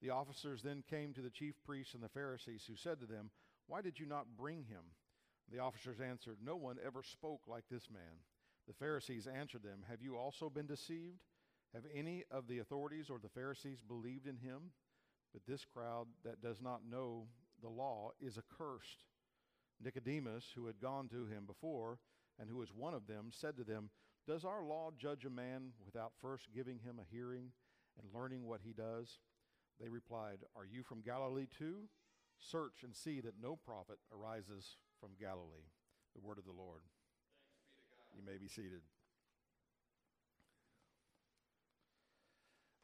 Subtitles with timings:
[0.00, 3.30] The officers then came to the chief priests and the Pharisees, who said to them,
[3.66, 4.82] Why did you not bring him?
[5.50, 8.22] The officers answered, No one ever spoke like this man.
[8.66, 11.22] The Pharisees answered them, Have you also been deceived?
[11.74, 14.70] Have any of the authorities or the Pharisees believed in him?
[15.32, 17.26] But this crowd that does not know
[17.60, 19.04] the law is accursed.
[19.82, 21.98] Nicodemus, who had gone to him before,
[22.38, 23.90] and who was one of them, said to them,
[24.26, 27.52] Does our law judge a man without first giving him a hearing
[28.00, 29.18] and learning what he does?
[29.80, 31.88] They replied, Are you from Galilee too?
[32.38, 35.68] Search and see that no prophet arises from Galilee.
[36.14, 36.82] The word of the Lord.
[38.14, 38.80] You may be seated.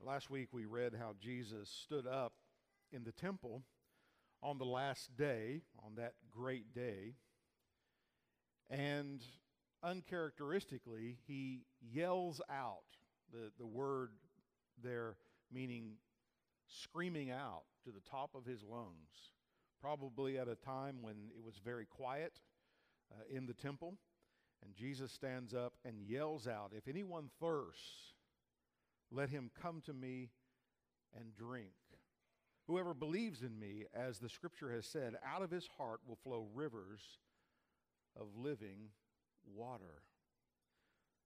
[0.05, 2.35] Last week we read how Jesus stood up
[2.93, 3.63] in the temple
[4.43, 7.15] on the last day, on that great day,
[8.69, 9.23] and
[9.83, 12.85] uncharacteristically, he yells out
[13.33, 14.11] the, the word
[14.83, 15.17] there
[15.53, 15.93] meaning
[16.83, 19.31] screaming out to the top of his lungs,
[19.81, 22.41] probably at a time when it was very quiet
[23.13, 23.95] uh, in the temple.
[24.63, 28.15] And Jesus stands up and yells out, If anyone thirsts,
[29.11, 30.31] let him come to me
[31.15, 31.73] and drink.
[32.67, 36.47] Whoever believes in me, as the scripture has said, out of his heart will flow
[36.55, 37.01] rivers
[38.19, 38.89] of living
[39.55, 40.03] water.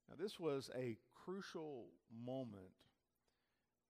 [0.09, 1.87] Now, this was a crucial
[2.25, 2.73] moment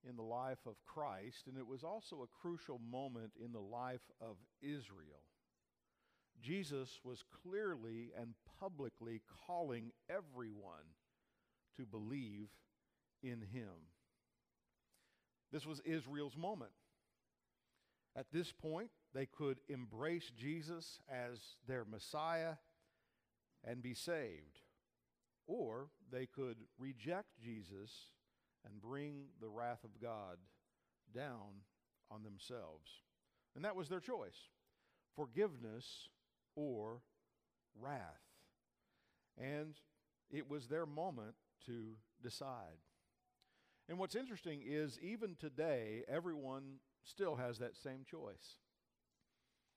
[0.07, 4.11] in the life of Christ, and it was also a crucial moment in the life
[4.21, 5.23] of Israel.
[6.41, 10.95] Jesus was clearly and publicly calling everyone
[11.77, 12.47] to believe
[13.21, 13.89] in him.
[15.51, 16.71] This was Israel's moment.
[18.15, 22.55] At this point, they could embrace Jesus as their Messiah
[23.63, 24.59] and be saved.
[25.47, 27.91] Or they could reject Jesus
[28.65, 30.37] and bring the wrath of God
[31.13, 31.63] down
[32.11, 32.89] on themselves.
[33.55, 34.49] And that was their choice
[35.15, 36.09] forgiveness
[36.55, 37.01] or
[37.79, 38.21] wrath.
[39.37, 39.75] And
[40.29, 42.77] it was their moment to decide.
[43.87, 48.59] And what's interesting is, even today, everyone still has that same choice.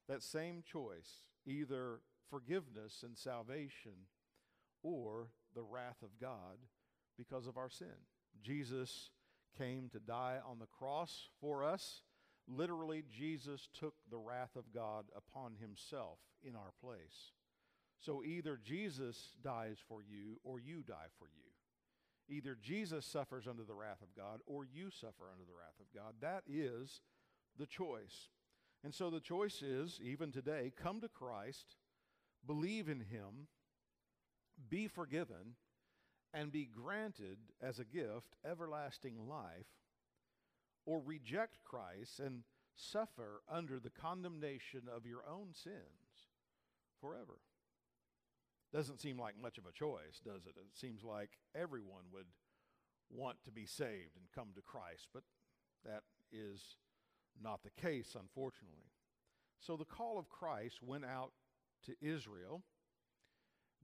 [0.09, 4.06] That same choice, either forgiveness and salvation
[4.82, 6.59] or the wrath of God
[7.16, 7.88] because of our sin.
[8.43, 9.10] Jesus
[9.56, 12.03] came to die on the cross for us.
[12.48, 17.32] Literally, Jesus took the wrath of God upon himself in our place.
[17.98, 22.34] So either Jesus dies for you or you die for you.
[22.34, 25.93] Either Jesus suffers under the wrath of God or you suffer under the wrath of
[25.94, 26.14] God.
[26.20, 27.03] That is
[27.59, 28.31] the choice.
[28.82, 31.76] And so the choice is, even today, come to Christ
[32.47, 33.49] believe in him,
[34.69, 35.56] be forgiven,
[36.34, 39.66] and be granted as a gift everlasting life,
[40.87, 42.43] or reject Christ and
[42.75, 46.31] suffer under the condemnation of your own sins
[47.00, 47.38] forever.
[48.72, 50.54] Doesn't seem like much of a choice, does it?
[50.56, 52.26] It seems like everyone would
[53.10, 55.25] want to be saved and come to Christ, but
[55.84, 56.76] that is
[57.41, 58.91] not the case, unfortunately.
[59.60, 61.32] So the call of Christ went out
[61.84, 62.62] to Israel,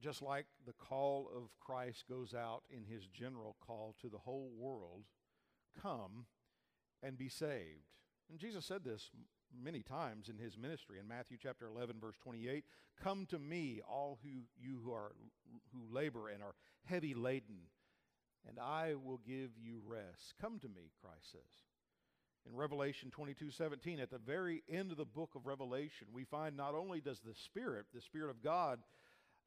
[0.00, 4.50] just like the call of Christ goes out in his general call to the whole
[4.56, 5.04] world
[5.82, 6.26] come
[7.02, 7.86] and be saved.
[8.30, 9.10] And Jesus said this
[9.62, 12.64] many times in his ministry in Matthew chapter 11 verse 28
[13.02, 15.12] come to me all who you who are
[15.72, 16.54] who labor and are
[16.84, 17.60] heavy laden
[18.46, 21.62] and I will give you rest come to me Christ says
[22.48, 26.56] in Revelation 22 17, at the very end of the book of Revelation, we find
[26.56, 28.78] not only does the Spirit, the Spirit of God,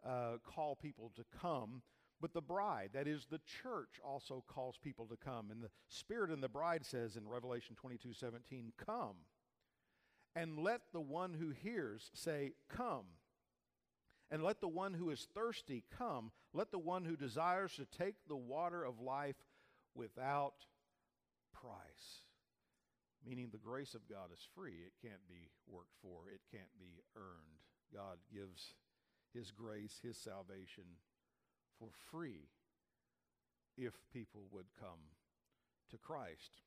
[0.05, 1.81] uh, call people to come,
[2.19, 5.49] but the bride, that is the church, also calls people to come.
[5.49, 9.15] And the Spirit and the bride says in Revelation 22 17, Come.
[10.35, 13.05] And let the one who hears say, Come.
[14.29, 16.31] And let the one who is thirsty come.
[16.53, 19.35] Let the one who desires to take the water of life
[19.93, 20.53] without
[21.53, 22.23] price
[23.25, 24.81] meaning the grace of God is free.
[24.85, 27.61] It can't be worked for, it can't be earned.
[27.93, 28.73] God gives
[29.33, 30.83] His grace, His salvation
[31.79, 32.49] for free
[33.77, 34.99] if people would come
[35.89, 36.61] to Christ.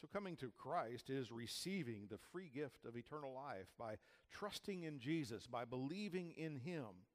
[0.00, 3.96] So, coming to Christ is receiving the free gift of eternal life by
[4.30, 7.06] trusting in Jesus, by believing in Him.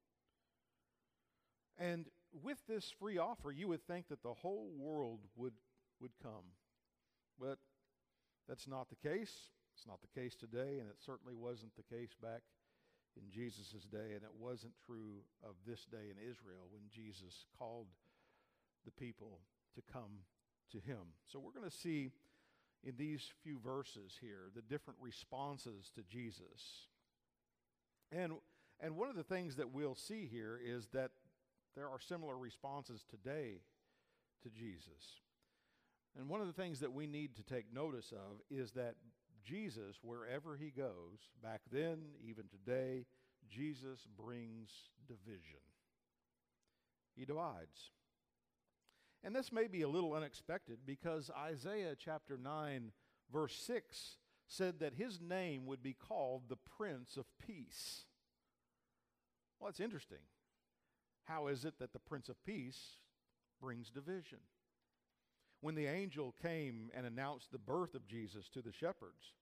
[1.76, 2.06] And
[2.42, 5.54] with this free offer, you would think that the whole world would,
[6.00, 6.54] would come.
[7.38, 7.58] But
[8.48, 9.50] that's not the case.
[9.74, 12.42] It's not the case today, and it certainly wasn't the case back
[13.18, 17.86] in Jesus' day, and it wasn't true of this day in Israel when Jesus called
[18.84, 19.40] the people
[19.74, 20.24] to come
[20.72, 21.14] to him.
[21.26, 22.10] So we're going to see
[22.84, 26.86] in these few verses here the different responses to Jesus.
[28.12, 28.34] And,
[28.80, 31.10] and one of the things that we'll see here is that
[31.74, 33.60] there are similar responses today
[34.42, 35.22] to Jesus.
[36.18, 38.94] And one of the things that we need to take notice of is that
[39.44, 43.06] Jesus, wherever he goes, back then, even today,
[43.48, 44.70] Jesus brings
[45.06, 45.60] division.
[47.16, 47.90] He divides.
[49.24, 52.92] And this may be a little unexpected because Isaiah chapter 9,
[53.32, 58.04] verse 6 said that his name would be called the Prince of Peace.
[59.58, 60.18] Well, it's interesting.
[61.24, 62.98] How is it that the Prince of Peace
[63.60, 64.38] brings division?
[65.60, 69.34] When the angel came and announced the birth of Jesus to the shepherds,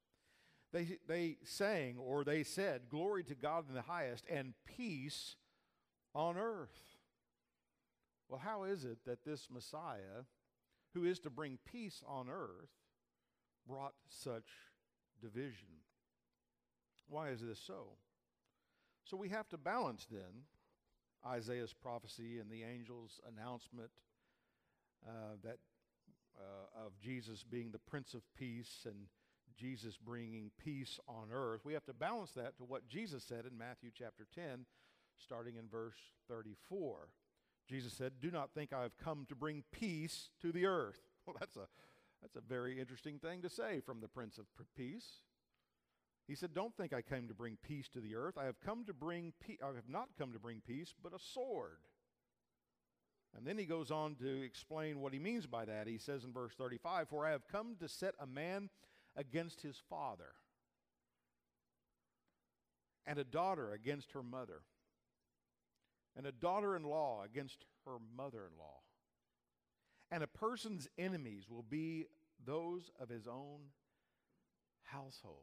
[0.72, 5.36] they, they sang or they said, Glory to God in the highest and peace
[6.14, 6.80] on earth.
[8.28, 10.24] Well, how is it that this Messiah,
[10.94, 12.70] who is to bring peace on earth,
[13.68, 14.48] brought such
[15.20, 15.68] division?
[17.08, 17.92] Why is this so?
[19.04, 20.44] So we have to balance then
[21.24, 23.90] Isaiah's prophecy and the angel's announcement
[25.06, 25.58] uh, that
[26.38, 29.06] uh, of Jesus being the Prince of Peace and
[29.56, 31.62] Jesus bringing peace on earth.
[31.64, 34.66] We have to balance that to what Jesus said in Matthew chapter 10,
[35.16, 35.96] starting in verse
[36.28, 37.08] 34.
[37.68, 41.00] Jesus said, Do not think I have come to bring peace to the earth.
[41.26, 41.66] Well, that's a,
[42.22, 44.46] that's a very interesting thing to say from the Prince of
[44.76, 45.22] Peace.
[46.28, 48.38] He said, Don't think I came to bring peace to the earth.
[48.38, 49.32] I have come to bring.
[49.60, 51.78] I have not come to bring peace, but a sword.
[53.36, 55.86] And then he goes on to explain what he means by that.
[55.86, 58.70] He says in verse 35, For I have come to set a man
[59.14, 60.32] against his father,
[63.06, 64.62] and a daughter against her mother
[66.16, 68.80] and a daughter in law against her mother in law.
[70.10, 72.06] And a person's enemies will be
[72.44, 73.60] those of his own
[74.82, 75.36] household.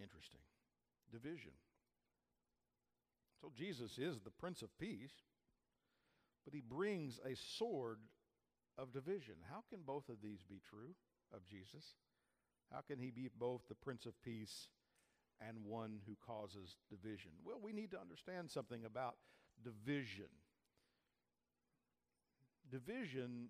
[0.00, 0.40] Interesting.
[1.10, 1.52] Division.
[3.42, 5.12] So Jesus is the Prince of Peace,
[6.44, 7.98] but he brings a sword
[8.78, 9.34] of division.
[9.50, 10.94] How can both of these be true
[11.34, 11.84] of Jesus?
[12.72, 14.68] How can he be both the Prince of Peace
[15.48, 17.30] and one who causes division.
[17.44, 19.16] Well, we need to understand something about
[19.64, 20.30] division.
[22.70, 23.48] Division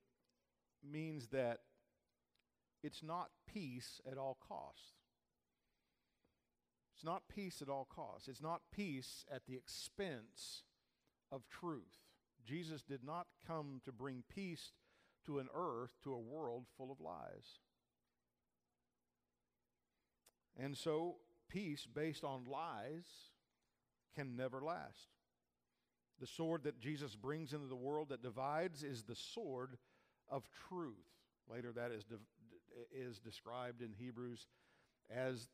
[0.82, 1.60] means that
[2.82, 5.01] it's not peace at all costs.
[7.02, 8.28] It's not peace at all costs.
[8.28, 10.62] It's not peace at the expense
[11.32, 11.98] of truth.
[12.46, 14.70] Jesus did not come to bring peace
[15.26, 17.58] to an earth, to a world full of lies.
[20.56, 21.16] And so
[21.48, 23.06] peace based on lies
[24.14, 25.08] can never last.
[26.20, 29.76] The sword that Jesus brings into the world that divides is the sword
[30.30, 30.94] of truth.
[31.50, 32.20] Later, that is, de-
[32.96, 34.46] is described in Hebrews
[35.10, 35.48] as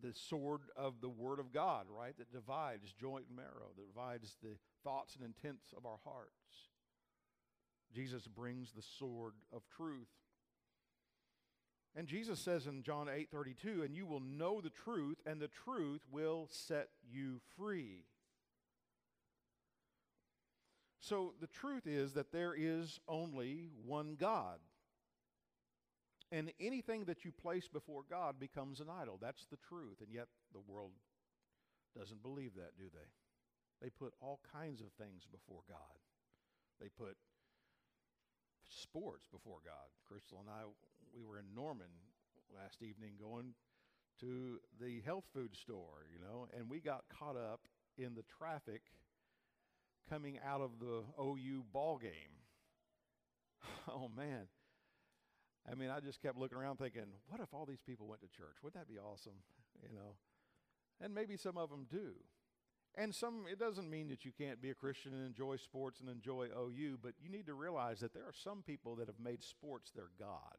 [0.00, 2.16] the sword of the Word of God, right?
[2.18, 6.70] That divides joint and marrow, that divides the thoughts and intents of our hearts.
[7.94, 10.08] Jesus brings the sword of truth.
[11.94, 15.50] And Jesus says in John 8 32, and you will know the truth, and the
[15.64, 18.04] truth will set you free.
[21.00, 24.60] So the truth is that there is only one God.
[26.32, 29.18] And anything that you place before God becomes an idol.
[29.20, 30.00] That's the truth.
[30.00, 30.92] And yet the world
[31.96, 33.84] doesn't believe that, do they?
[33.84, 36.00] They put all kinds of things before God.
[36.80, 37.16] They put
[38.66, 39.92] sports before God.
[40.08, 40.64] Crystal and I
[41.14, 41.92] we were in Norman
[42.54, 43.54] last evening going
[44.20, 47.60] to the health food store, you know, and we got caught up
[47.98, 48.82] in the traffic
[50.08, 52.40] coming out of the OU ball game.
[53.88, 54.46] oh man.
[55.70, 58.28] I mean, I just kept looking around thinking, what if all these people went to
[58.28, 58.56] church?
[58.62, 59.38] Would that be awesome?
[59.82, 60.16] You know.
[61.00, 62.14] And maybe some of them do.
[62.94, 66.10] And some, it doesn't mean that you can't be a Christian and enjoy sports and
[66.10, 69.42] enjoy OU, but you need to realize that there are some people that have made
[69.42, 70.58] sports their God.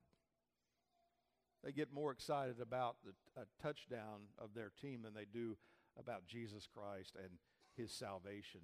[1.64, 5.58] They get more excited about the a touchdown of their team than they do
[5.98, 7.38] about Jesus Christ and
[7.78, 8.62] his salvation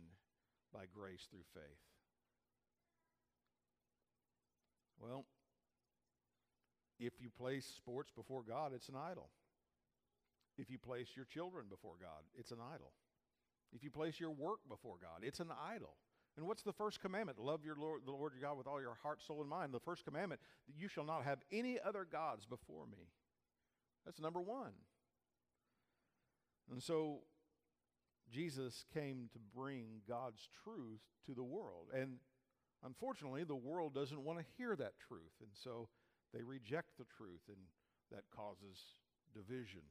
[0.73, 1.79] by grace through faith.
[4.99, 5.25] Well,
[6.99, 9.29] If you place sports before God, it's an idol.
[10.57, 12.91] If you place your children before God, it's an idol.
[13.73, 15.95] If you place your work before God, it's an idol.
[16.35, 17.39] And what's the first commandment?
[17.39, 19.73] Love your Lord, the Lord your God with all your heart, soul, and mind.
[19.73, 23.09] The first commandment, that you shall not have any other gods before me.
[24.05, 24.73] That's number one.
[26.71, 27.19] And so
[28.31, 31.87] Jesus came to bring God's truth to the world.
[31.93, 32.17] And
[32.85, 35.33] unfortunately, the world doesn't want to hear that truth.
[35.41, 35.89] And so
[36.33, 37.57] they reject the truth, and
[38.11, 38.77] that causes
[39.33, 39.81] division.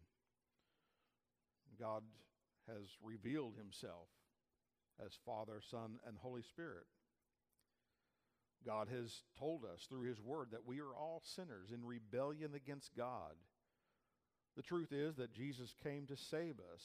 [1.79, 2.03] God
[2.67, 4.09] has revealed himself
[5.05, 6.87] as Father, Son, and Holy Spirit.
[8.67, 12.97] God has told us through his word that we are all sinners in rebellion against
[12.97, 13.35] God.
[14.57, 16.83] The truth is that Jesus came to save us.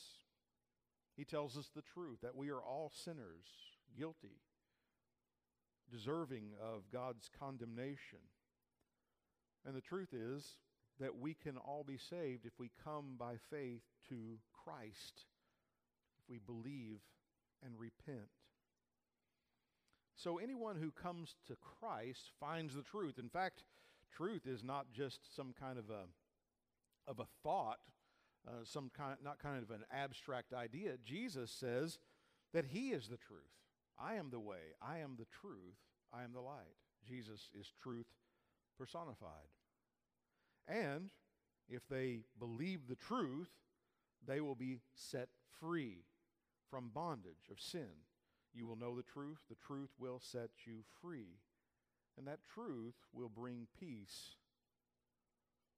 [1.17, 3.45] He tells us the truth that we are all sinners,
[3.97, 4.41] guilty,
[5.91, 8.19] deserving of God's condemnation.
[9.65, 10.57] And the truth is
[10.99, 15.25] that we can all be saved if we come by faith to Christ,
[16.17, 16.99] if we believe
[17.63, 18.29] and repent.
[20.15, 23.17] So anyone who comes to Christ finds the truth.
[23.17, 23.63] In fact,
[24.15, 26.05] truth is not just some kind of a
[27.05, 27.79] of a thought,
[28.47, 30.93] uh, some kind not kind of an abstract idea.
[31.03, 31.99] Jesus says
[32.53, 33.41] that he is the truth.
[33.99, 35.75] I am the way, I am the truth,
[36.13, 36.77] I am the light.
[37.07, 38.05] Jesus is truth
[38.77, 39.49] personified.
[40.67, 41.09] And
[41.69, 43.49] if they believe the truth,
[44.25, 46.05] they will be set free
[46.69, 47.89] from bondage of sin.
[48.53, 51.39] You will know the truth, the truth will set you free.
[52.17, 54.35] And that truth will bring peace.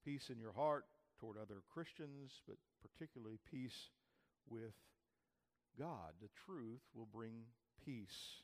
[0.04, 0.86] Peace in your heart
[1.20, 3.90] toward other Christians, but particularly peace
[4.50, 4.74] with
[5.80, 6.14] God.
[6.22, 7.44] The truth will bring
[7.84, 8.44] peace.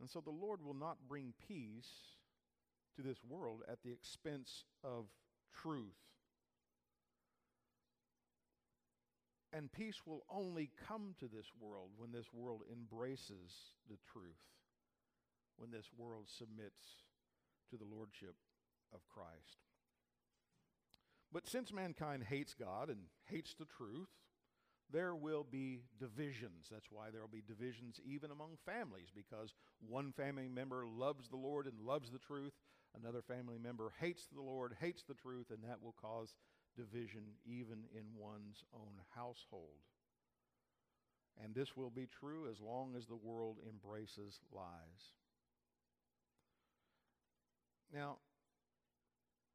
[0.00, 1.90] And so the Lord will not bring peace
[2.96, 5.06] to this world at the expense of
[5.54, 5.96] truth.
[9.52, 14.40] And peace will only come to this world when this world embraces the truth,
[15.58, 17.04] when this world submits
[17.70, 18.34] to the lordship
[18.94, 19.58] of Christ.
[21.30, 24.08] But since mankind hates God and hates the truth,
[24.90, 26.68] there will be divisions.
[26.70, 29.54] That's why there will be divisions even among families, because
[29.86, 32.52] one family member loves the Lord and loves the truth,
[33.00, 36.34] another family member hates the Lord, hates the truth, and that will cause
[36.76, 39.80] division even in one's own household.
[41.42, 45.12] And this will be true as long as the world embraces lies.
[47.92, 48.18] Now,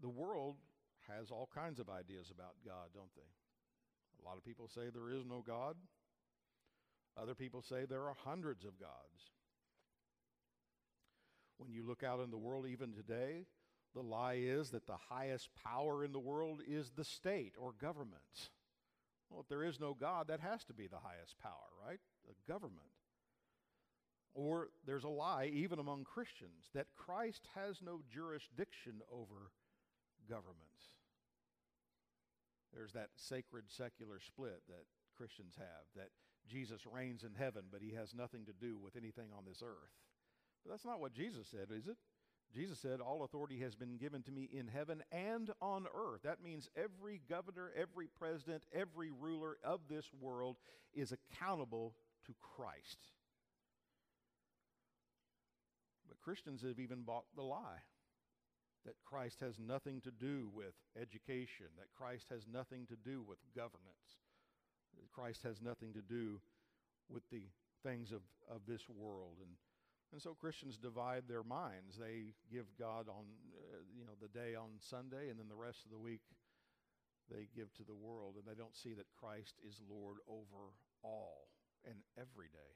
[0.01, 0.57] the world
[1.07, 3.29] has all kinds of ideas about God, don't they?
[4.21, 5.75] A lot of people say there is no God.
[7.19, 9.36] Other people say there are hundreds of gods.
[11.57, 13.45] When you look out in the world, even today,
[13.93, 18.51] the lie is that the highest power in the world is the state or government.
[19.29, 21.53] Well, if there is no God, that has to be the highest power,
[21.85, 21.99] right?
[22.27, 22.93] The government.
[24.33, 29.51] Or there's a lie, even among Christians, that Christ has no jurisdiction over
[30.29, 30.93] governments.
[32.73, 34.85] There's that sacred secular split that
[35.17, 36.11] Christians have, that
[36.47, 39.95] Jesus reigns in heaven, but he has nothing to do with anything on this earth.
[40.63, 41.97] But that's not what Jesus said, is it?
[42.53, 46.21] Jesus said, All authority has been given to me in heaven and on earth.
[46.23, 50.57] That means every governor, every president, every ruler of this world
[50.93, 51.93] is accountable
[52.25, 52.99] to Christ.
[56.07, 57.83] But Christians have even bought the lie
[58.85, 63.37] that Christ has nothing to do with education, that Christ has nothing to do with
[63.53, 64.23] governance,
[64.97, 66.39] that Christ has nothing to do
[67.09, 67.43] with the
[67.83, 69.35] things of, of this world.
[69.41, 69.51] And
[70.11, 71.97] and so Christians divide their minds.
[71.99, 75.83] They give God on, uh, you know, the day on Sunday, and then the rest
[75.85, 76.21] of the week
[77.29, 80.71] they give to the world, and they don't see that Christ is Lord over
[81.03, 81.49] all
[81.83, 82.73] and every day.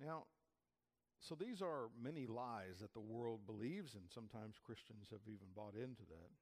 [0.00, 0.24] Now,
[1.20, 5.74] so these are many lies that the world believes, and sometimes Christians have even bought
[5.74, 6.32] into that.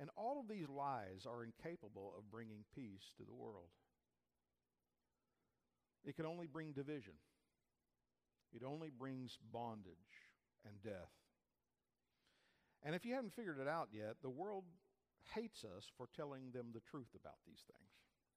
[0.00, 3.68] And all of these lies are incapable of bringing peace to the world.
[6.04, 7.14] It can only bring division.
[8.52, 9.94] It only brings bondage
[10.66, 11.10] and death.
[12.82, 14.64] And if you haven't figured it out yet, the world
[15.34, 17.90] hates us for telling them the truth about these things,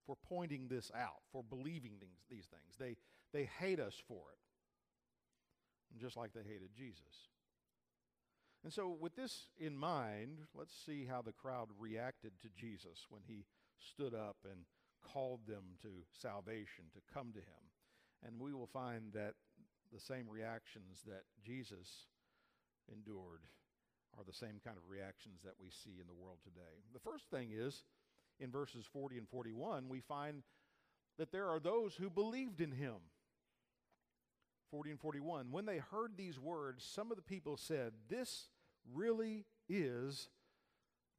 [0.05, 2.75] for pointing this out, for believing these, these things.
[2.79, 2.95] They,
[3.33, 7.29] they hate us for it, just like they hated Jesus.
[8.63, 13.21] And so, with this in mind, let's see how the crowd reacted to Jesus when
[13.27, 13.45] he
[13.77, 14.61] stood up and
[15.13, 17.63] called them to salvation, to come to him.
[18.25, 19.33] And we will find that
[19.93, 22.07] the same reactions that Jesus
[22.91, 23.41] endured
[24.17, 26.83] are the same kind of reactions that we see in the world today.
[26.93, 27.83] The first thing is,
[28.39, 30.43] in verses 40 and 41, we find
[31.17, 32.95] that there are those who believed in him.
[34.71, 35.47] 40 and 41.
[35.51, 38.49] When they heard these words, some of the people said, This
[38.93, 40.29] really is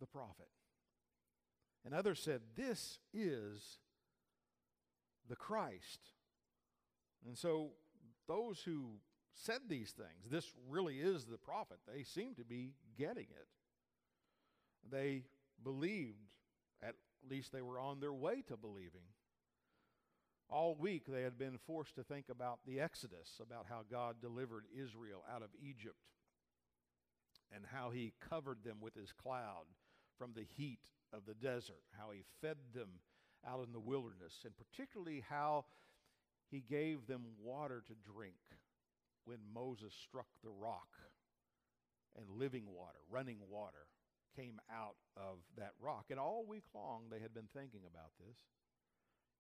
[0.00, 0.48] the prophet.
[1.86, 3.78] And others said, This is
[5.28, 6.00] the Christ.
[7.24, 7.70] And so
[8.26, 8.96] those who
[9.34, 13.46] said these things, this really is the prophet, they seem to be getting it.
[14.90, 15.22] They
[15.62, 16.18] believed,
[16.82, 16.96] at
[17.30, 19.06] least they were on their way to believing.
[20.50, 24.64] All week they had been forced to think about the Exodus, about how God delivered
[24.76, 25.96] Israel out of Egypt
[27.54, 29.66] and how he covered them with his cloud
[30.18, 30.80] from the heat
[31.12, 32.88] of the desert, how he fed them
[33.46, 35.64] out in the wilderness, and particularly how
[36.50, 38.34] he gave them water to drink
[39.24, 40.88] when Moses struck the rock
[42.16, 43.86] and living water, running water,
[44.36, 46.06] came out of that rock.
[46.10, 48.36] And all week long they had been thinking about this.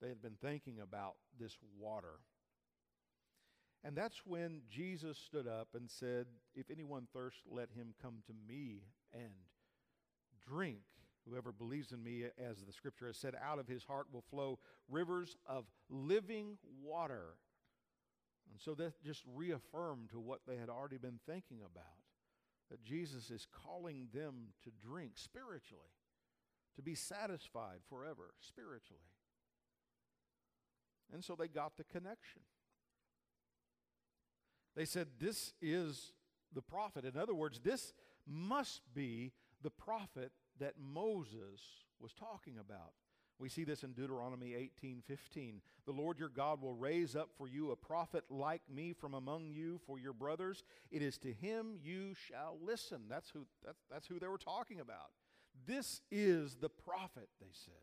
[0.00, 2.20] They had been thinking about this water.
[3.84, 8.32] And that's when Jesus stood up and said, If anyone thirsts, let him come to
[8.48, 8.82] me
[9.12, 9.32] and
[10.48, 10.80] drink.
[11.28, 14.58] Whoever believes in me, as the scripture has said, out of his heart will flow
[14.88, 17.34] rivers of living water.
[18.50, 21.84] And so that just reaffirmed to what they had already been thinking about
[22.70, 25.84] that Jesus is calling them to drink spiritually,
[26.74, 29.02] to be satisfied forever spiritually.
[31.12, 32.42] And so they got the connection.
[34.74, 36.12] They said, This is
[36.52, 37.04] the prophet.
[37.04, 37.94] In other words, this
[38.26, 41.60] must be the prophet that Moses
[42.00, 42.92] was talking about.
[43.38, 45.60] We see this in Deuteronomy 18:15.
[45.84, 49.50] The Lord your God will raise up for you a prophet like me from among
[49.50, 50.64] you for your brothers.
[50.90, 53.02] It is to him you shall listen.
[53.08, 55.10] That's who, that's, that's who they were talking about.
[55.66, 57.74] This is the prophet, they said.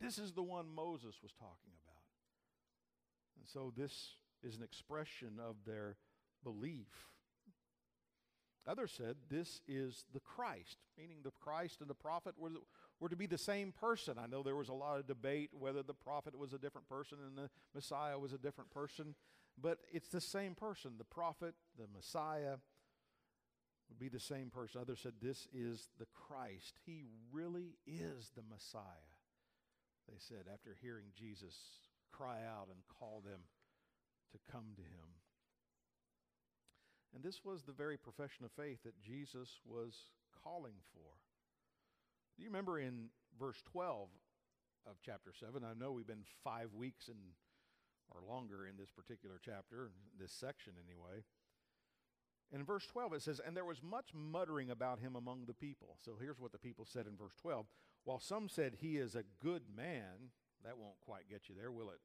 [0.00, 2.02] This is the one Moses was talking about.
[3.38, 5.96] And so this is an expression of their
[6.44, 7.08] belief.
[8.68, 12.50] Others said this is the Christ, meaning the Christ and the prophet were,
[13.00, 14.18] were to be the same person.
[14.18, 17.18] I know there was a lot of debate whether the prophet was a different person
[17.26, 19.14] and the Messiah was a different person,
[19.60, 20.92] but it's the same person.
[20.98, 22.56] The prophet, the Messiah,
[23.88, 24.82] would be the same person.
[24.82, 26.78] Others said this is the Christ.
[26.84, 28.82] He really is the Messiah,
[30.06, 31.56] they said, after hearing Jesus
[32.12, 33.40] cry out and call them
[34.32, 35.08] to come to him.
[37.14, 39.94] And this was the very profession of faith that Jesus was
[40.44, 41.10] calling for.
[42.36, 44.08] Do you remember in verse 12
[44.86, 45.64] of chapter 7?
[45.64, 47.16] I know we've been five weeks in,
[48.10, 49.90] or longer in this particular chapter,
[50.20, 51.24] this section anyway.
[52.52, 55.96] In verse 12, it says, And there was much muttering about him among the people.
[56.02, 57.66] So here's what the people said in verse 12.
[58.04, 60.30] While some said, He is a good man,
[60.64, 62.00] that won't quite get you there, will it?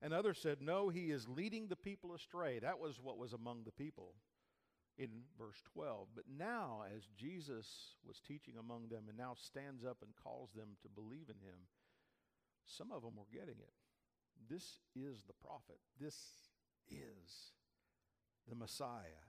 [0.00, 2.58] And others said, No, he is leading the people astray.
[2.58, 4.14] That was what was among the people
[4.98, 6.08] in verse 12.
[6.14, 10.76] But now, as Jesus was teaching among them and now stands up and calls them
[10.82, 11.66] to believe in him,
[12.64, 13.72] some of them were getting it.
[14.48, 15.78] This is the prophet.
[16.00, 16.16] This
[16.90, 17.52] is
[18.48, 19.24] the Messiah.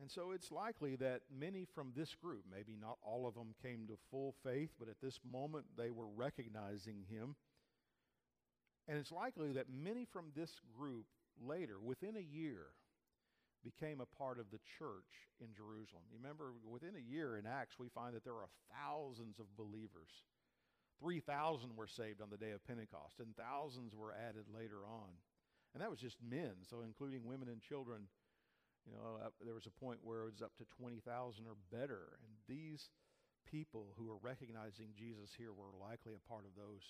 [0.00, 3.86] And so it's likely that many from this group, maybe not all of them came
[3.88, 7.36] to full faith, but at this moment they were recognizing him.
[8.88, 11.04] And it's likely that many from this group
[11.38, 12.68] later, within a year,
[13.64, 16.04] became a part of the church in Jerusalem.
[16.08, 20.10] You remember, within a year in Acts, we find that there are thousands of believers.
[21.00, 25.12] 3,000 were saved on the day of Pentecost, and thousands were added later on.
[25.72, 28.08] And that was just men, so including women and children.
[28.84, 31.04] You know, there was a point where it was up to 20,000
[31.46, 32.16] or better.
[32.20, 32.88] And these
[33.48, 36.84] people who were recognizing Jesus here were likely a part of those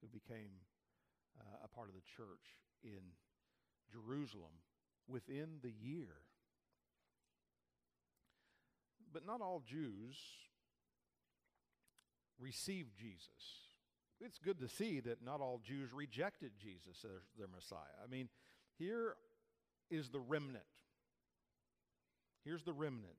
[0.00, 0.64] who became
[1.36, 3.16] uh, a part of the church in
[3.90, 4.54] Jerusalem
[5.08, 6.08] within the year.
[9.12, 10.16] But not all Jews
[12.38, 13.28] received Jesus.
[14.20, 17.98] It's good to see that not all Jews rejected Jesus as their Messiah.
[18.04, 18.28] I mean,
[18.78, 19.14] here
[19.90, 20.62] is the remnant.
[22.44, 23.16] Here's the remnant.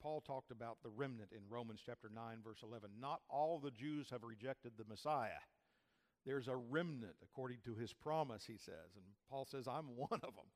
[0.00, 2.90] Paul talked about the remnant in Romans chapter 9, verse 11.
[3.00, 5.42] Not all the Jews have rejected the Messiah.
[6.26, 8.94] There's a remnant according to his promise, he says.
[8.94, 10.50] And Paul says, I'm one of them.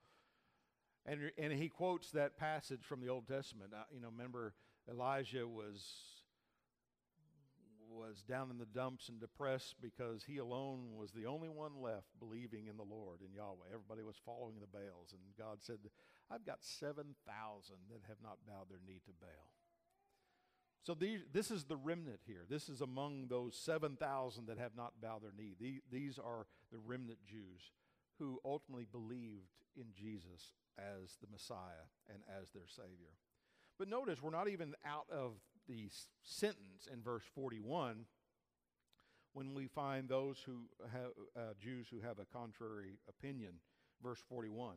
[1.06, 3.72] And, and he quotes that passage from the Old Testament.
[3.74, 4.54] Uh, you know, remember
[4.88, 5.84] Elijah was
[7.94, 12.08] was down in the dumps and depressed because he alone was the only one left
[12.18, 13.70] believing in the Lord, in Yahweh.
[13.72, 15.12] Everybody was following the Baals.
[15.12, 15.78] And God said,
[16.30, 17.06] I've got 7,000
[17.90, 19.52] that have not bowed their knee to Baal.
[20.82, 22.44] So these, this is the remnant here.
[22.48, 25.54] This is among those 7,000 that have not bowed their knee.
[25.58, 27.72] The, these are the remnant Jews
[28.18, 33.14] who ultimately believed in Jesus as the Messiah and as their Savior.
[33.78, 35.32] But notice, we're not even out of
[35.68, 35.88] the
[36.22, 38.06] sentence in verse 41
[39.32, 43.54] when we find those who have uh, Jews who have a contrary opinion.
[44.02, 44.76] Verse 41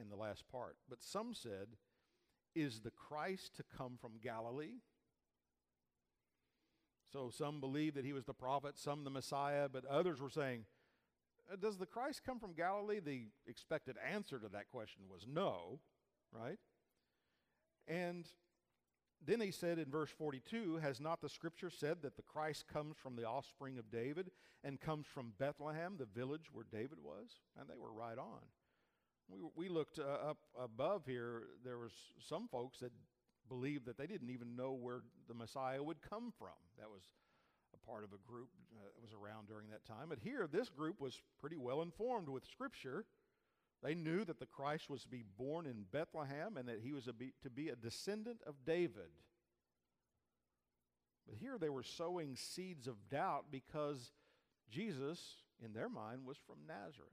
[0.00, 0.76] in the last part.
[0.88, 1.68] But some said,
[2.54, 4.80] Is the Christ to come from Galilee?
[7.12, 10.64] So some believed that he was the prophet, some the Messiah, but others were saying,
[11.60, 13.00] Does the Christ come from Galilee?
[13.00, 15.80] The expected answer to that question was no,
[16.32, 16.58] right?
[17.88, 18.26] And
[19.24, 22.96] then he said in verse 42 Has not the scripture said that the Christ comes
[22.96, 24.30] from the offspring of David
[24.62, 27.40] and comes from Bethlehem, the village where David was?
[27.58, 28.40] And they were right on.
[29.28, 32.92] We, we looked uh, up above here, there was some folks that
[33.48, 36.56] believed that they didn't even know where the Messiah would come from.
[36.78, 37.02] That was
[37.86, 40.08] part of a group that was around during that time.
[40.08, 43.04] But here, this group was pretty well informed with Scripture
[43.82, 47.08] they knew that the Christ was to be born in Bethlehem and that he was
[47.18, 49.10] be, to be a descendant of David.
[51.26, 54.12] But here they were sowing seeds of doubt because
[54.70, 57.10] Jesus, in their mind, was from Nazareth.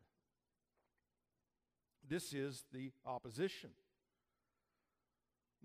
[2.08, 3.70] This is the opposition.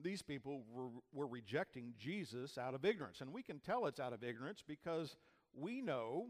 [0.00, 3.20] These people were, were rejecting Jesus out of ignorance.
[3.20, 5.16] And we can tell it's out of ignorance because
[5.54, 6.26] we know,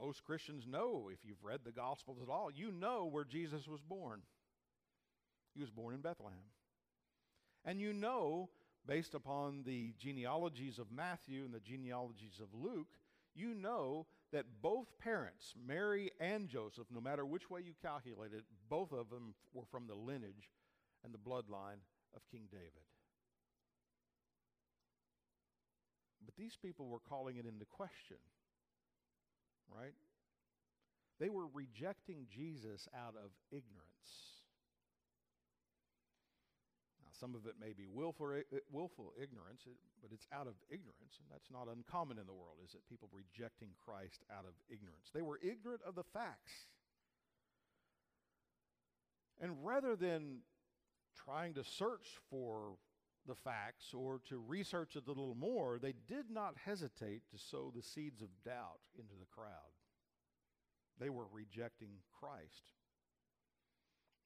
[0.00, 3.80] most Christians know, if you've read the Gospels at all, you know where Jesus was
[3.80, 4.20] born.
[5.54, 6.38] He was born in Bethlehem.
[7.64, 8.50] And you know,
[8.86, 12.88] based upon the genealogies of Matthew and the genealogies of Luke,
[13.34, 18.44] you know that both parents, Mary and Joseph, no matter which way you calculate it,
[18.68, 20.50] both of them were from the lineage
[21.04, 21.80] and the bloodline
[22.14, 22.84] of King David.
[26.28, 28.20] But these people were calling it into question
[29.74, 29.94] right?
[31.20, 34.10] They were rejecting Jesus out of ignorance.
[37.02, 38.38] Now, some of it may be willful,
[38.70, 39.66] willful ignorance,
[40.00, 42.80] but it's out of ignorance, and that's not uncommon in the world, is it?
[42.88, 45.10] People rejecting Christ out of ignorance.
[45.12, 46.52] They were ignorant of the facts.
[49.40, 50.42] And rather than
[51.24, 52.78] trying to search for
[53.28, 57.72] the facts or to research it a little more, they did not hesitate to sow
[57.74, 59.72] the seeds of doubt into the crowd.
[60.98, 62.72] They were rejecting Christ.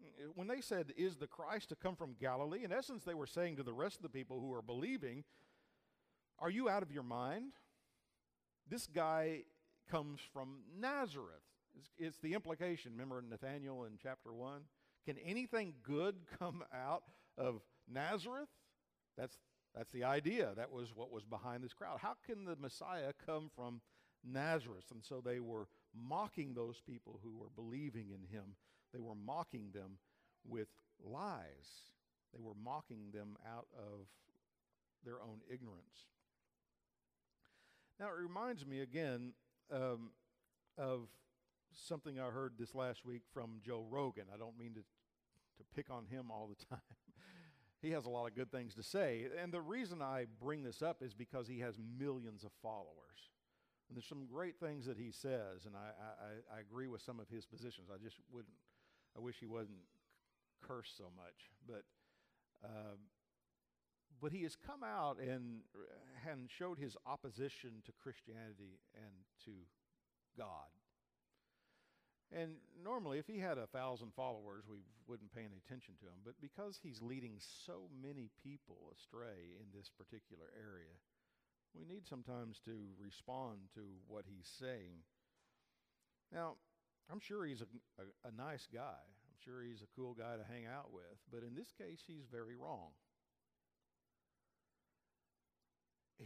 [0.02, 2.64] Eh, when they said, Is the Christ to come from Galilee?
[2.64, 5.24] In essence, they were saying to the rest of the people who are believing,
[6.38, 7.52] Are you out of your mind?
[8.68, 9.42] This guy
[9.90, 11.42] comes from Nazareth.
[11.76, 12.92] It's, it's the implication.
[12.92, 14.62] Remember Nathaniel in chapter 1?
[15.04, 17.02] Can anything good come out
[17.36, 18.48] of Nazareth?
[19.16, 19.38] That's,
[19.74, 20.52] that's the idea.
[20.56, 21.98] That was what was behind this crowd.
[22.00, 23.80] How can the Messiah come from
[24.24, 24.86] Nazareth?
[24.92, 28.56] And so they were mocking those people who were believing in him.
[28.92, 29.98] They were mocking them
[30.46, 30.68] with
[31.02, 31.90] lies.
[32.32, 34.06] They were mocking them out of
[35.04, 36.06] their own ignorance.
[38.00, 39.32] Now, it reminds me again
[39.72, 40.10] um,
[40.78, 41.08] of
[41.72, 44.24] something I heard this last week from Joe Rogan.
[44.32, 46.80] I don't mean to, to pick on him all the time
[47.82, 49.26] he has a lot of good things to say.
[49.42, 53.30] And the reason I bring this up is because he has millions of followers.
[53.88, 57.18] And there's some great things that he says, and I, I, I agree with some
[57.20, 57.88] of his positions.
[57.92, 58.54] I just wouldn't,
[59.16, 59.80] I wish he wasn't
[60.62, 61.50] cursed so much.
[61.66, 61.82] But,
[62.64, 62.96] uh,
[64.20, 65.62] but he has come out and,
[66.30, 69.12] and showed his opposition to Christianity and
[69.44, 69.50] to
[70.38, 70.70] God.
[72.32, 76.24] And normally, if he had a thousand followers, we wouldn't pay any attention to him.
[76.24, 80.96] But because he's leading so many people astray in this particular area,
[81.76, 85.04] we need sometimes to respond to what he's saying.
[86.32, 86.56] Now,
[87.10, 87.68] I'm sure he's a,
[88.00, 89.04] a, a nice guy.
[89.04, 91.20] I'm sure he's a cool guy to hang out with.
[91.30, 92.96] But in this case, he's very wrong.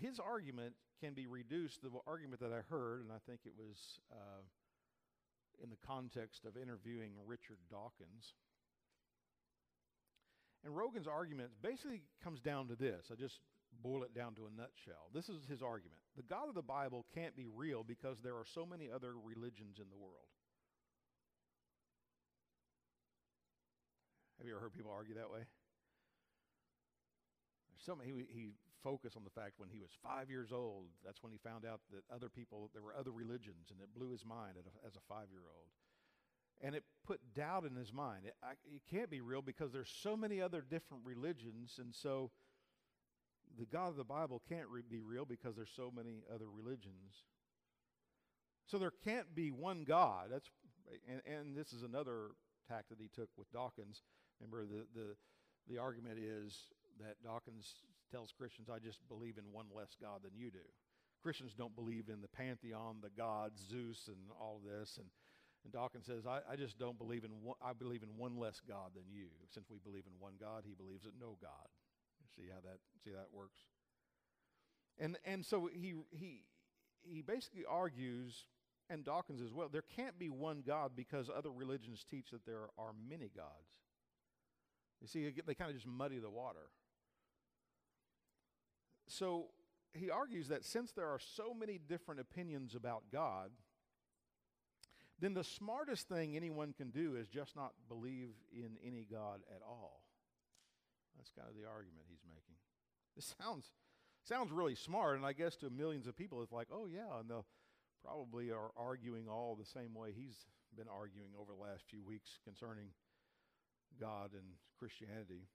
[0.01, 3.99] His argument can be reduced, the argument that I heard, and I think it was.
[4.13, 4.43] Uh,
[5.63, 8.35] in the context of interviewing Richard Dawkins.
[10.65, 13.07] And Rogan's argument basically comes down to this.
[13.13, 13.41] I just
[13.83, 15.11] boil it down to a nutshell.
[15.15, 16.01] This is his argument.
[16.17, 19.79] The God of the Bible can't be real because there are so many other religions
[19.79, 20.31] in the world.
[24.39, 25.47] Have you ever heard people argue that way?
[27.87, 28.51] some he, he
[28.87, 31.81] focused on the fact when he was five years old, that's when he found out
[31.91, 34.55] that other people, there were other religions, and it blew his mind
[34.87, 35.67] as a five year old.
[36.63, 38.27] And it put doubt in his mind.
[38.27, 42.31] It, I, it can't be real because there's so many other different religions, and so
[43.59, 47.25] the God of the Bible can't re- be real because there's so many other religions.
[48.67, 50.29] So there can't be one God.
[50.31, 50.49] That's
[51.11, 52.31] and, and this is another
[52.69, 54.03] tack that he took with Dawkins.
[54.41, 55.17] Remember the the
[55.69, 56.71] the argument is
[57.01, 57.75] that Dawkins
[58.11, 60.67] tells Christians, I just believe in one less God than you do.
[61.23, 64.99] Christians don't believe in the pantheon, the gods, Zeus, and all this.
[64.99, 65.07] And,
[65.65, 68.61] and Dawkins says, I, I just don't believe in one, I believe in one less
[68.67, 69.27] God than you.
[69.53, 71.69] Since we believe in one God, he believes in no God.
[72.37, 73.59] See how that see how that works?
[74.99, 76.43] And and so he he
[77.03, 78.45] he basically argues,
[78.91, 82.69] and Dawkins as well, there can't be one God because other religions teach that there
[82.79, 83.81] are many gods.
[85.01, 86.71] You see, they kind of just muddy the water.
[89.09, 89.47] So
[89.93, 93.51] he argues that since there are so many different opinions about God,
[95.19, 99.63] then the smartest thing anyone can do is just not believe in any God at
[99.67, 100.03] all.
[101.17, 102.57] That's kind of the argument he's making.
[103.15, 103.71] This sounds
[104.25, 107.31] sounds really smart, and I guess to millions of people, it's like, oh yeah, and
[107.31, 107.47] they'll
[108.05, 112.39] probably are arguing all the same way he's been arguing over the last few weeks
[112.45, 112.89] concerning
[113.99, 114.45] God and
[114.79, 115.49] Christianity.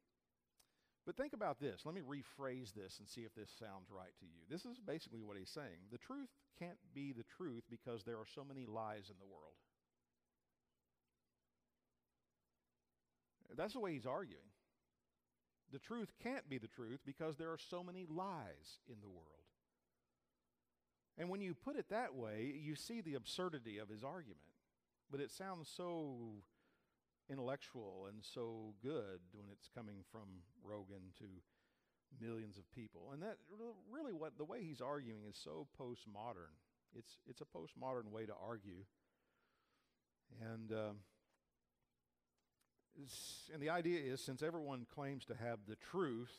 [1.06, 1.82] But think about this.
[1.84, 4.42] Let me rephrase this and see if this sounds right to you.
[4.50, 5.90] This is basically what he's saying.
[5.92, 9.58] The truth can't be the truth because there are so many lies in the world.
[13.58, 14.46] That's the way he's arguing.
[15.72, 19.28] The truth can't be the truth because there are so many lies in the world.
[21.18, 24.40] And when you put it that way, you see the absurdity of his argument.
[25.10, 26.44] But it sounds so
[27.30, 31.26] intellectual and so good when it's coming from Rogan to
[32.20, 33.12] millions of people.
[33.14, 33.38] And that
[33.92, 36.54] really what the way he's arguing is so postmodern.
[36.98, 38.86] It's it's a postmodern way to argue.
[40.42, 40.94] And uh,
[43.54, 46.32] and the idea is since everyone claims to have the truth,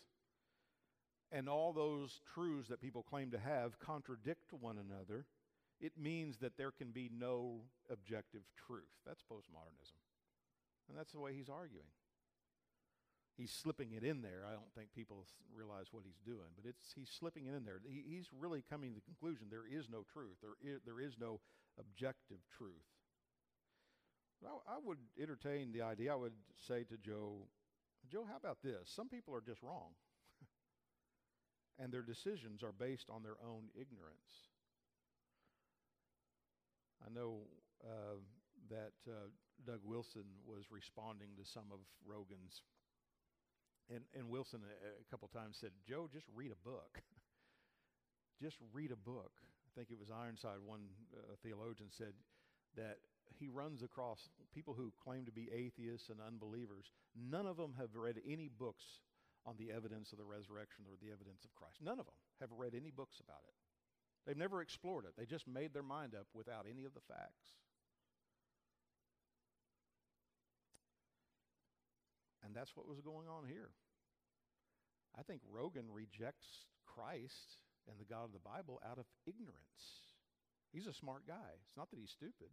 [1.31, 5.25] and all those truths that people claim to have contradict one another,
[5.81, 8.93] it means that there can be no objective truth.
[9.07, 10.02] That's postmodernism.
[10.93, 11.89] And that's the way he's arguing.
[13.39, 14.45] He's slipping it in there.
[14.45, 17.81] I don't think people realize what he's doing, but it's, he's slipping it in there.
[17.89, 21.17] He, he's really coming to the conclusion there is no truth, there is, there is
[21.19, 21.41] no
[21.81, 22.85] objective truth.
[24.45, 26.13] I, I would entertain the idea.
[26.13, 26.37] I would
[26.69, 27.49] say to Joe,
[28.13, 28.93] Joe, how about this?
[28.95, 29.97] Some people are just wrong,
[31.81, 34.53] and their decisions are based on their own ignorance.
[37.01, 37.49] I know
[37.83, 38.21] uh,
[38.69, 39.33] that uh,
[39.67, 42.63] Doug Wilson was responding to some of Rogan's.
[43.91, 47.03] And, and Wilson a, a couple times said, Joe, just read a book.
[48.43, 49.33] just read a book.
[49.43, 52.13] I think it was Ironside, one uh, theologian, said
[52.77, 52.99] that
[53.39, 56.93] he runs across people who claim to be atheists and unbelievers.
[57.17, 58.85] None of them have read any books
[59.47, 61.81] on the evidence of the resurrection or the evidence of Christ.
[61.83, 63.55] None of them have read any books about it.
[64.27, 65.15] They've never explored it.
[65.19, 67.57] They just made their mind up without any of the facts.
[72.45, 73.71] And that's what was going on here.
[75.19, 80.11] I think Rogan rejects Christ and the God of the Bible out of ignorance.
[80.73, 81.61] He's a smart guy.
[81.67, 82.51] It's not that he's stupid,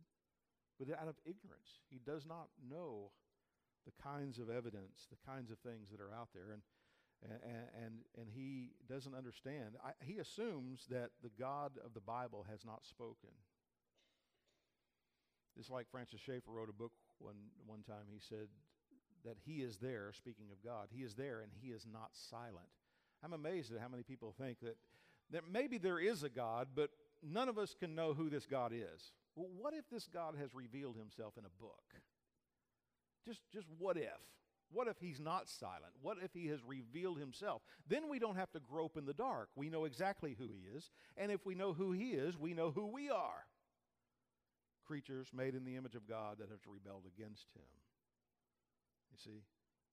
[0.78, 1.80] but out of ignorance.
[1.90, 3.12] He does not know
[3.86, 6.52] the kinds of evidence, the kinds of things that are out there.
[6.52, 6.62] And,
[7.24, 9.76] and, and, and he doesn't understand.
[9.84, 13.32] I, he assumes that the God of the Bible has not spoken.
[15.58, 18.08] It's like Francis Schaeffer wrote a book one, one time.
[18.12, 18.48] He said,
[19.26, 22.70] that He is there, speaking of God, He is there and He is not silent.
[23.24, 24.78] I'm amazed at how many people think that,
[25.32, 26.90] that maybe there is a God, but
[27.22, 29.12] none of us can know who this God is.
[29.36, 31.84] Well, what if this God has revealed Himself in a book?
[33.26, 34.20] Just, just what if?
[34.72, 35.94] What if he's not silent?
[36.02, 37.64] What if he has revealed himself?
[37.88, 39.50] Then we don't have to grope in the dark.
[39.56, 40.92] We know exactly who he is.
[41.18, 43.46] And if we know who he is, we know who we are
[44.90, 47.62] creatures made in the image of God that have rebelled against him.
[49.24, 49.44] See?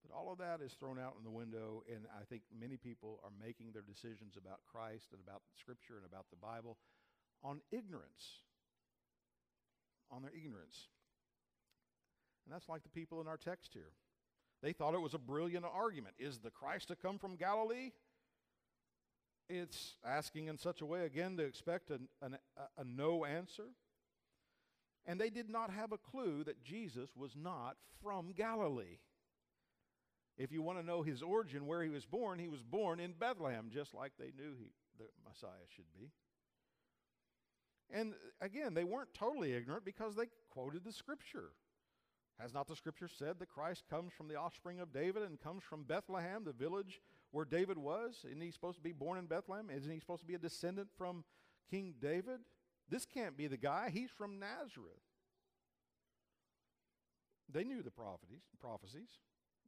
[0.03, 3.19] But all of that is thrown out in the window, and I think many people
[3.23, 6.77] are making their decisions about Christ and about Scripture and about the Bible
[7.43, 8.43] on ignorance.
[10.11, 10.87] On their ignorance.
[12.45, 13.91] And that's like the people in our text here.
[14.61, 16.15] They thought it was a brilliant argument.
[16.17, 17.91] Is the Christ to come from Galilee?
[19.49, 23.67] It's asking in such a way, again, to expect a, a no answer.
[25.05, 28.99] And they did not have a clue that Jesus was not from Galilee.
[30.37, 33.13] If you want to know his origin, where he was born, he was born in
[33.13, 36.11] Bethlehem, just like they knew he, the Messiah should be.
[37.91, 41.51] And uh, again, they weren't totally ignorant because they quoted the scripture.
[42.39, 45.63] Has not the scripture said that Christ comes from the offspring of David and comes
[45.63, 48.23] from Bethlehem, the village where David was?
[48.25, 49.69] Isn't he supposed to be born in Bethlehem?
[49.75, 51.23] Isn't he supposed to be a descendant from
[51.71, 52.41] King David?
[52.89, 53.89] This can't be the guy.
[53.91, 55.01] He's from Nazareth.
[57.51, 59.09] They knew the prophecies.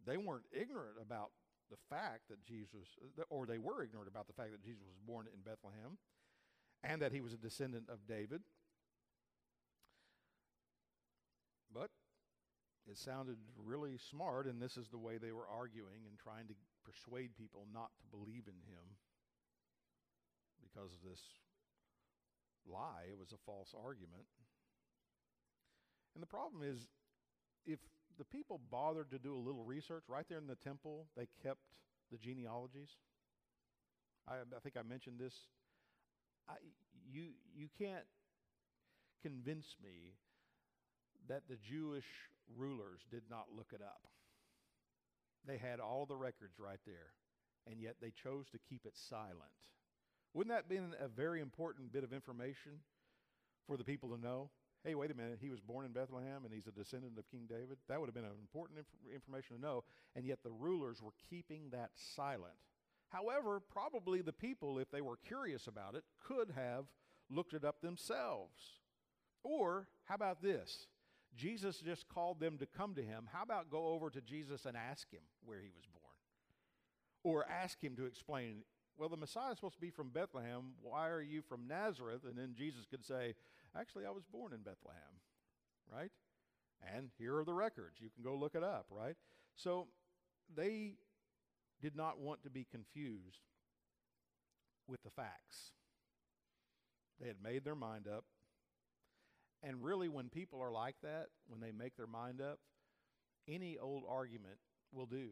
[0.05, 1.31] They weren't ignorant about
[1.69, 2.97] the fact that Jesus,
[3.29, 5.97] or they were ignorant about the fact that Jesus was born in Bethlehem
[6.83, 8.41] and that he was a descendant of David.
[11.71, 11.91] But
[12.89, 16.55] it sounded really smart, and this is the way they were arguing and trying to
[16.83, 18.97] persuade people not to believe in him
[20.63, 21.21] because of this
[22.65, 23.05] lie.
[23.11, 24.25] It was a false argument.
[26.15, 26.87] And the problem is,
[27.65, 27.79] if
[28.19, 31.61] the people bothered to do a little research right there in the temple, they kept
[32.11, 32.89] the genealogies.
[34.27, 35.33] I, I think I mentioned this.
[36.47, 36.53] I,
[37.09, 38.05] you, you can't
[39.23, 40.15] convince me
[41.29, 42.05] that the Jewish
[42.57, 44.01] rulers did not look it up.
[45.47, 47.13] They had all the records right there,
[47.65, 49.55] and yet they chose to keep it silent.
[50.33, 52.83] Wouldn't that be a very important bit of information
[53.65, 54.49] for the people to know?
[54.83, 57.47] Hey, wait a minute, he was born in Bethlehem and he's a descendant of King
[57.49, 57.77] David.
[57.89, 59.83] That would have been an important inf- information to know,
[60.15, 62.55] and yet the rulers were keeping that silent.
[63.09, 66.85] However, probably the people, if they were curious about it, could have
[67.29, 68.79] looked it up themselves.
[69.43, 70.87] Or, how about this?
[71.35, 73.27] Jesus just called them to come to him.
[73.31, 76.05] How about go over to Jesus and ask him where he was born?
[77.23, 78.63] Or ask him to explain,
[78.97, 80.73] well, the Messiah is supposed to be from Bethlehem.
[80.81, 82.21] Why are you from Nazareth?
[82.27, 83.35] And then Jesus could say,
[83.77, 85.21] actually, I was born in Bethlehem,
[85.91, 86.11] right?
[86.95, 87.99] And here are the records.
[87.99, 89.15] You can go look it up, right?
[89.55, 89.87] So
[90.55, 90.95] they
[91.81, 93.41] did not want to be confused
[94.87, 95.71] with the facts.
[97.19, 98.23] They had made their mind up.
[99.61, 102.59] And really, when people are like that, when they make their mind up,
[103.47, 104.57] any old argument
[104.93, 105.31] will do.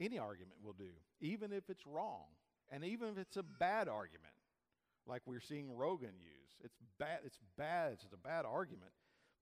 [0.00, 2.26] Any argument will do, even if it's wrong,
[2.70, 4.34] and even if it's a bad argument,
[5.08, 6.56] like we're seeing Rogan use.
[6.62, 7.20] It's bad.
[7.24, 7.92] It's bad.
[7.94, 8.92] It's a bad argument,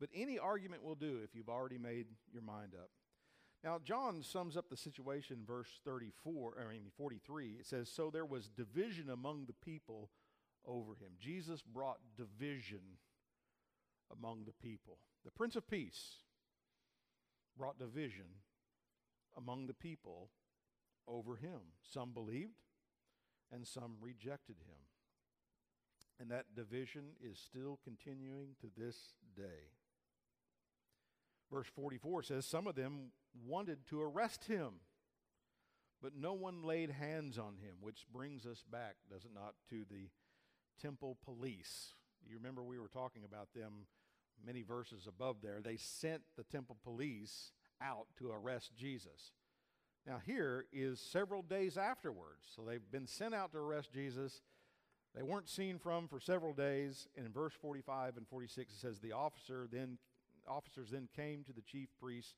[0.00, 2.90] but any argument will do if you've already made your mind up.
[3.64, 7.56] Now, John sums up the situation in verse 34, I mean 43.
[7.58, 10.10] It says, So there was division among the people
[10.64, 11.12] over him.
[11.18, 12.98] Jesus brought division
[14.16, 14.98] among the people.
[15.24, 16.18] The Prince of Peace
[17.58, 18.26] brought division
[19.36, 20.30] among the people
[21.08, 21.60] over him.
[21.82, 22.62] Some believed
[23.50, 24.76] and some rejected him.
[26.18, 28.96] And that division is still continuing to this
[29.36, 29.70] day.
[31.52, 33.12] Verse 44 says, Some of them
[33.46, 34.80] wanted to arrest him,
[36.02, 39.84] but no one laid hands on him, which brings us back, does it not, to
[39.90, 40.08] the
[40.80, 41.94] temple police.
[42.28, 43.86] You remember we were talking about them
[44.44, 45.60] many verses above there.
[45.62, 49.32] They sent the temple police out to arrest Jesus.
[50.06, 52.46] Now, here is several days afterwards.
[52.54, 54.40] So they've been sent out to arrest Jesus.
[55.16, 57.08] They weren't seen from for several days.
[57.16, 59.96] And in verse 45 and 46, it says, The officer then,
[60.46, 62.34] officers then came to the chief priests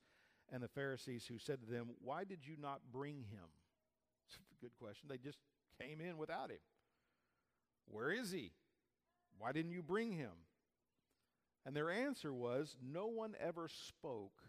[0.51, 3.49] and the Pharisees who said to them, Why did you not bring him?
[4.29, 5.09] It's a good question.
[5.09, 5.39] They just
[5.79, 6.59] came in without him.
[7.85, 8.51] Where is he?
[9.37, 10.31] Why didn't you bring him?
[11.65, 14.41] And their answer was, No one ever spoke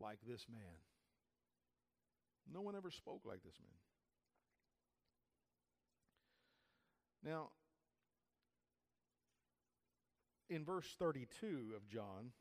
[0.00, 0.60] like this man.
[2.52, 3.76] No one ever spoke like this man.
[7.24, 7.48] Now,
[10.50, 12.32] in verse 32 of John,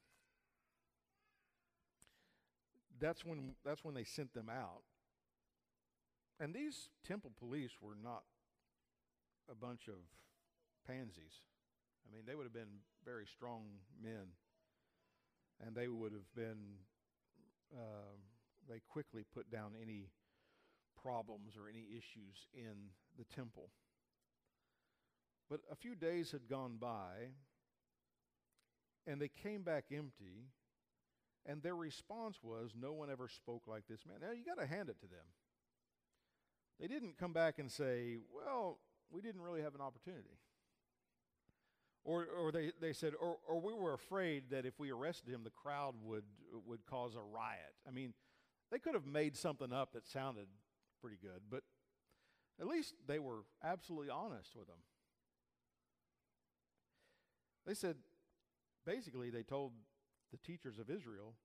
[3.00, 4.84] that's when, that's when they sent them out.
[6.40, 8.24] And these temple police were not
[9.50, 9.96] a bunch of
[10.86, 11.42] pansies.
[12.06, 13.64] I mean, they would have been very strong
[14.02, 14.36] men,
[15.66, 16.76] and they would have been,
[17.74, 18.18] uh,
[18.68, 20.10] they quickly put down any
[21.02, 23.70] problems or any issues in the temple.
[25.50, 27.32] But a few days had gone by,
[29.06, 30.48] and they came back empty,
[31.46, 34.18] and their response was, No one ever spoke like this man.
[34.22, 35.26] Now, you got to hand it to them.
[36.80, 38.80] They didn't come back and say, Well,
[39.12, 40.40] we didn't really have an opportunity.
[42.06, 45.44] Or, or they, they said, or, or we were afraid that if we arrested him,
[45.46, 46.26] the crowd would,
[46.66, 47.74] would cause a riot.
[47.88, 48.14] I mean,
[48.72, 50.48] they could have made something up that sounded
[51.00, 51.64] pretty good, but
[52.60, 54.76] at least they were absolutely honest with him.
[57.66, 57.96] They said,
[58.86, 59.74] basically, they told
[60.32, 61.36] the teachers of Israel,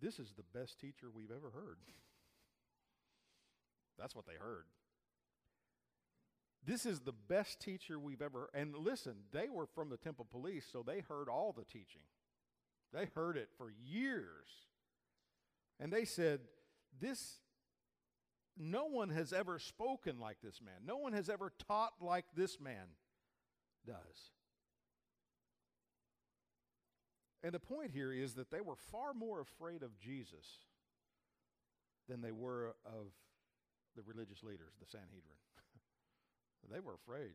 [0.00, 1.78] this is the best teacher we've ever heard.
[3.98, 4.64] That's what they heard.
[6.64, 8.50] This is the best teacher we've ever.
[8.52, 12.02] And listen, they were from the temple police, so they heard all the teaching.
[12.92, 14.48] They heard it for years.
[15.80, 16.40] And they said,
[17.00, 17.36] This,
[18.56, 20.82] no one has ever spoken like this man.
[20.84, 22.86] No one has ever taught like this man
[23.86, 24.32] does.
[27.42, 30.64] And the point here is that they were far more afraid of Jesus
[32.08, 33.12] than they were of
[33.96, 35.38] the religious leaders, the Sanhedrin.
[36.72, 37.34] they were afraid.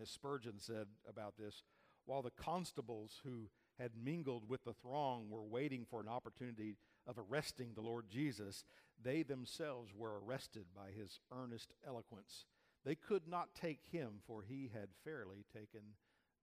[0.00, 1.62] As Spurgeon said about this,
[2.06, 3.48] while the constables who
[3.78, 8.64] had mingled with the throng were waiting for an opportunity of arresting the Lord Jesus,
[9.02, 12.46] they themselves were arrested by his earnest eloquence.
[12.84, 15.80] They could not take him, for he had fairly taken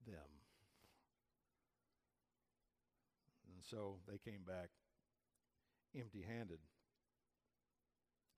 [0.06, 0.41] them.
[3.62, 4.70] And so they came back
[5.96, 6.58] empty handed.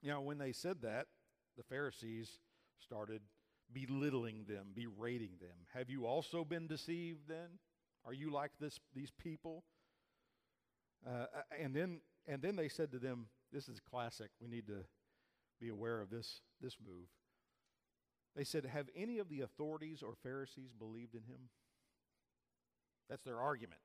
[0.03, 1.07] Now, when they said that,
[1.57, 2.31] the Pharisees
[2.79, 3.23] started
[3.73, 5.57] belittling them, berating them.
[5.73, 7.59] Have you also been deceived then?
[8.05, 9.65] Are you like this, these people?
[11.07, 11.27] Uh,
[11.59, 14.31] and then and then they said to them, this is classic.
[14.41, 14.85] We need to
[15.61, 17.07] be aware of this, this move.
[18.35, 21.51] They said, Have any of the authorities or Pharisees believed in him?
[23.09, 23.81] That's their argument.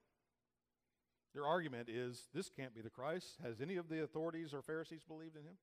[1.34, 3.38] Their argument is, This can't be the Christ.
[3.44, 5.58] Has any of the authorities or Pharisees believed in him?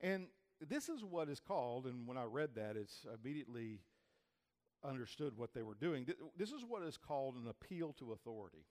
[0.00, 0.26] And
[0.66, 3.80] this is what is called, and when I read that, it's immediately
[4.84, 6.06] understood what they were doing.
[6.36, 8.64] This is what is called an appeal to authority.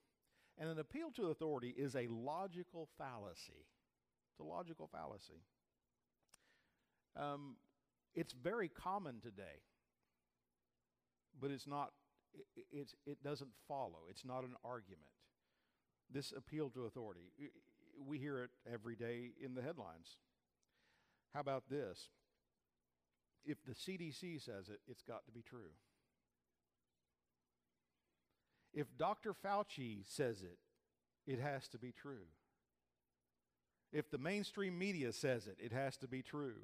[0.57, 3.65] And an appeal to authority is a logical fallacy.
[4.32, 5.41] It's a logical fallacy.
[7.15, 7.55] Um,
[8.15, 9.61] it's very common today,
[11.39, 11.91] but it's not.
[12.55, 14.05] It, it's, it doesn't follow.
[14.09, 15.11] It's not an argument.
[16.12, 17.32] This appeal to authority,
[18.05, 20.18] we hear it every day in the headlines.
[21.34, 22.10] How about this?
[23.45, 25.72] If the CDC says it, it's got to be true.
[28.74, 29.34] If Dr.
[29.34, 30.58] Fauci says it,
[31.26, 32.28] it has to be true.
[33.91, 36.55] If the mainstream media says it, it has to be true.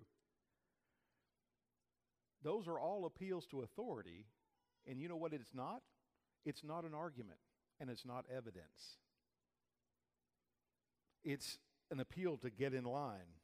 [2.43, 4.25] Those are all appeals to authority,
[4.85, 5.81] and you know what it's not?
[6.45, 7.39] It's not an argument,
[7.79, 8.97] and it's not evidence.
[11.23, 11.57] It's
[11.91, 13.39] an appeal to get in line.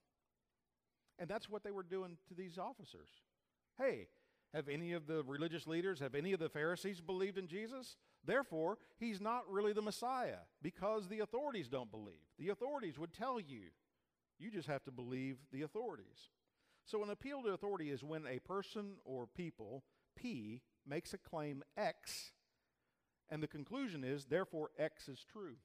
[1.18, 3.10] And that's what they were doing to these officers.
[3.78, 4.08] Hey,
[4.54, 7.98] have any of the religious leaders, have any of the Pharisees believed in Jesus?
[8.26, 12.16] Therefore, he's not really the Messiah because the authorities don't believe.
[12.38, 13.64] The authorities would tell you.
[14.40, 16.30] You just have to believe the authorities.
[16.86, 19.84] So, an appeal to authority is when a person or people,
[20.16, 22.32] P, makes a claim X,
[23.30, 25.58] and the conclusion is, therefore, X is true.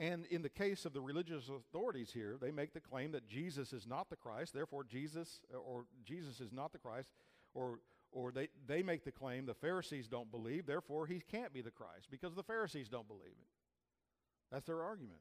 [0.00, 3.74] And in the case of the religious authorities here, they make the claim that Jesus
[3.74, 7.10] is not the Christ, therefore Jesus uh, or Jesus is not the Christ,
[7.52, 7.80] or
[8.10, 11.70] or they, they make the claim the Pharisees don't believe, therefore he can't be the
[11.70, 13.48] Christ because the Pharisees don't believe it.
[14.50, 15.20] That's their argument.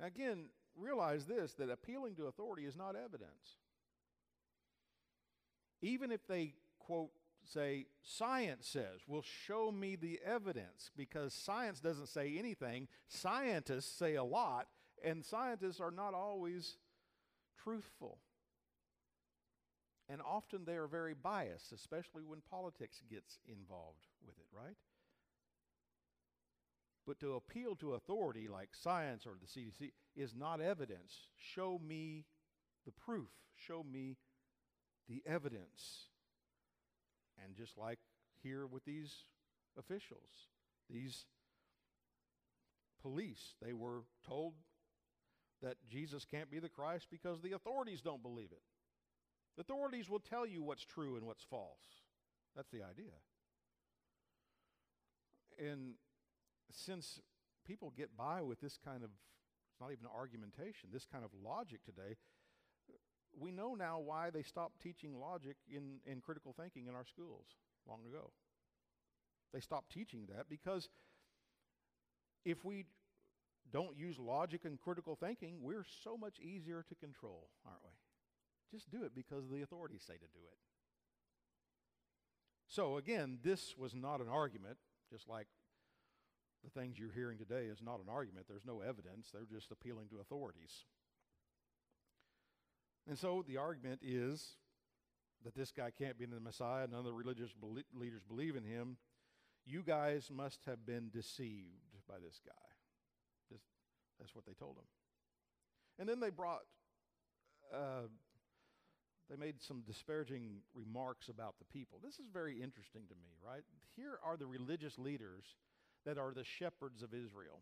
[0.00, 3.58] Now again, realize this that appealing to authority is not evidence.
[5.80, 7.12] Even if they quote
[7.46, 12.88] say, science says, well, show me the evidence because science doesn't say anything.
[13.08, 14.66] Scientists say a lot,
[15.04, 16.76] and scientists are not always
[17.62, 18.18] truthful.
[20.08, 24.76] And often they are very biased, especially when politics gets involved with it, right?
[27.06, 31.28] But to appeal to authority like science or the CDC is not evidence.
[31.36, 32.24] Show me
[32.86, 33.28] the proof.
[33.56, 34.16] Show me
[35.08, 36.08] the evidence.
[37.42, 37.98] And just like
[38.42, 39.24] here with these
[39.78, 40.50] officials,
[40.90, 41.26] these
[43.02, 44.54] police, they were told
[45.62, 48.62] that Jesus can't be the Christ because the authorities don't believe it.
[49.56, 52.02] The authorities will tell you what's true and what's false.
[52.56, 53.14] That's the idea.
[55.58, 55.94] And
[56.70, 57.20] since
[57.66, 59.10] people get by with this kind of,
[59.70, 62.16] it's not even argumentation, this kind of logic today,
[63.38, 67.46] we know now why they stopped teaching logic in, in critical thinking in our schools
[67.88, 68.30] long ago.
[69.52, 70.88] They stopped teaching that because
[72.44, 72.86] if we
[73.72, 77.90] don't use logic and critical thinking, we're so much easier to control, aren't we?
[78.70, 80.58] Just do it because the authorities say to do it.
[82.66, 84.78] So, again, this was not an argument,
[85.10, 85.46] just like
[86.64, 88.46] the things you're hearing today is not an argument.
[88.48, 90.84] There's no evidence, they're just appealing to authorities.
[93.08, 94.56] And so the argument is
[95.44, 97.50] that this guy can't be the Messiah, none of the religious
[97.92, 98.96] leaders believe in him.
[99.66, 102.52] You guys must have been deceived by this guy.
[104.18, 104.84] That's what they told him.
[105.98, 106.62] And then they brought,
[107.74, 108.08] uh,
[109.28, 112.00] they made some disparaging remarks about the people.
[112.02, 113.62] This is very interesting to me, right?
[113.96, 115.44] Here are the religious leaders
[116.04, 117.60] that are the shepherds of Israel.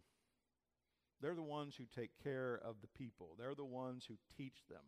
[1.21, 4.83] They're the ones who take care of the people, they're the ones who teach them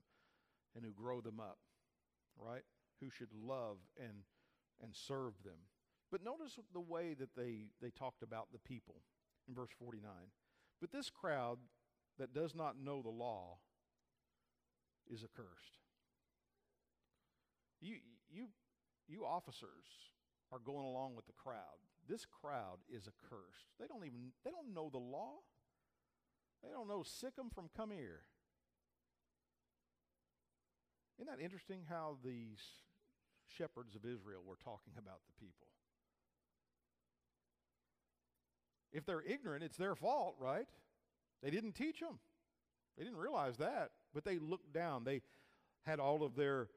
[0.75, 1.59] and who grow them up,
[2.37, 2.63] right?
[3.01, 4.25] Who should love and,
[4.83, 5.59] and serve them.
[6.11, 9.03] But notice the way that they, they talked about the people
[9.49, 10.11] in verse 49.
[10.81, 11.59] But this crowd
[12.19, 13.59] that does not know the law
[15.11, 15.79] is accursed.
[17.81, 17.97] You,
[18.31, 18.47] you,
[19.09, 20.13] you officers
[20.53, 21.83] are going along with the crowd.
[22.09, 23.67] This crowd is accursed.
[23.81, 25.41] They don't even they don't know the law.
[26.63, 28.25] They don't know sick 'em from come here.
[31.19, 32.59] Isn't that interesting how these
[33.57, 35.69] shepherds of Israel were talking about the people?
[38.93, 40.69] If they're ignorant, it's their fault, right?
[41.43, 42.19] They didn't teach them.
[42.97, 45.05] They didn't realize that, but they looked down.
[45.05, 45.23] They
[45.85, 46.69] had all of their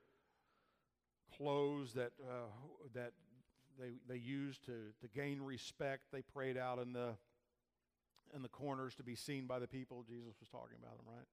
[1.38, 2.48] clothes that uh,
[2.94, 3.14] that
[3.80, 6.06] they they used to to gain respect.
[6.12, 7.16] They prayed out in the
[8.36, 10.04] in the corners to be seen by the people.
[10.08, 11.26] Jesus was talking about them, right?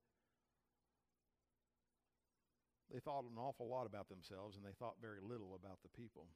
[2.93, 6.27] They thought an awful lot about themselves, and they thought very little about the people.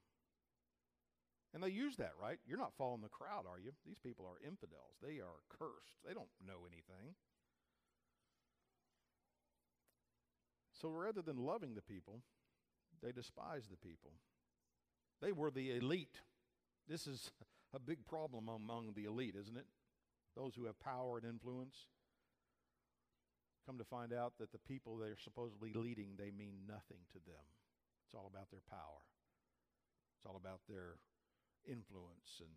[1.55, 2.39] And they use that, right?
[2.47, 3.73] You're not following the crowd, are you?
[3.87, 4.97] These people are infidels.
[5.03, 5.97] They are cursed.
[6.07, 7.15] They don't know anything.
[10.81, 12.21] So rather than loving the people,
[13.03, 14.13] they despised the people.
[15.21, 16.21] They were the elite.
[16.89, 17.31] This is
[17.75, 19.67] a big problem among the elite, isn't it?
[20.37, 21.75] Those who have power and influence.
[23.69, 27.45] Come to find out that the people they're supposedly leading, they mean nothing to them.
[28.07, 29.05] It's all about their power.
[30.17, 30.97] It's all about their
[31.69, 32.49] influence and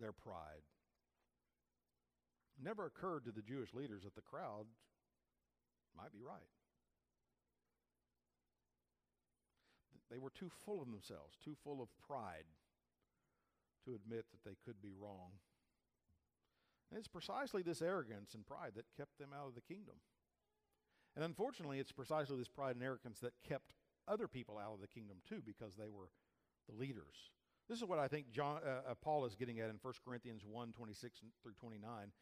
[0.00, 0.64] their pride.
[2.56, 4.64] It never occurred to the Jewish leaders that the crowd
[5.94, 6.48] might be right.
[10.10, 12.48] They were too full of themselves, too full of pride
[13.84, 15.36] to admit that they could be wrong.
[16.88, 19.96] And it's precisely this arrogance and pride that kept them out of the kingdom.
[21.16, 23.74] And unfortunately, it's precisely this pride and arrogance that kept
[24.08, 26.10] other people out of the kingdom too, because they were
[26.68, 27.30] the leaders.
[27.68, 30.42] This is what I think John, uh, uh, Paul is getting at in 1 Corinthians
[30.44, 32.12] 1 26 through 29.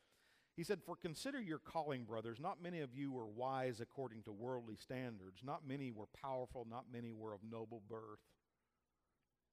[0.57, 2.38] He said, For consider your calling, brothers.
[2.38, 5.40] Not many of you were wise according to worldly standards.
[5.43, 6.66] Not many were powerful.
[6.68, 8.20] Not many were of noble birth.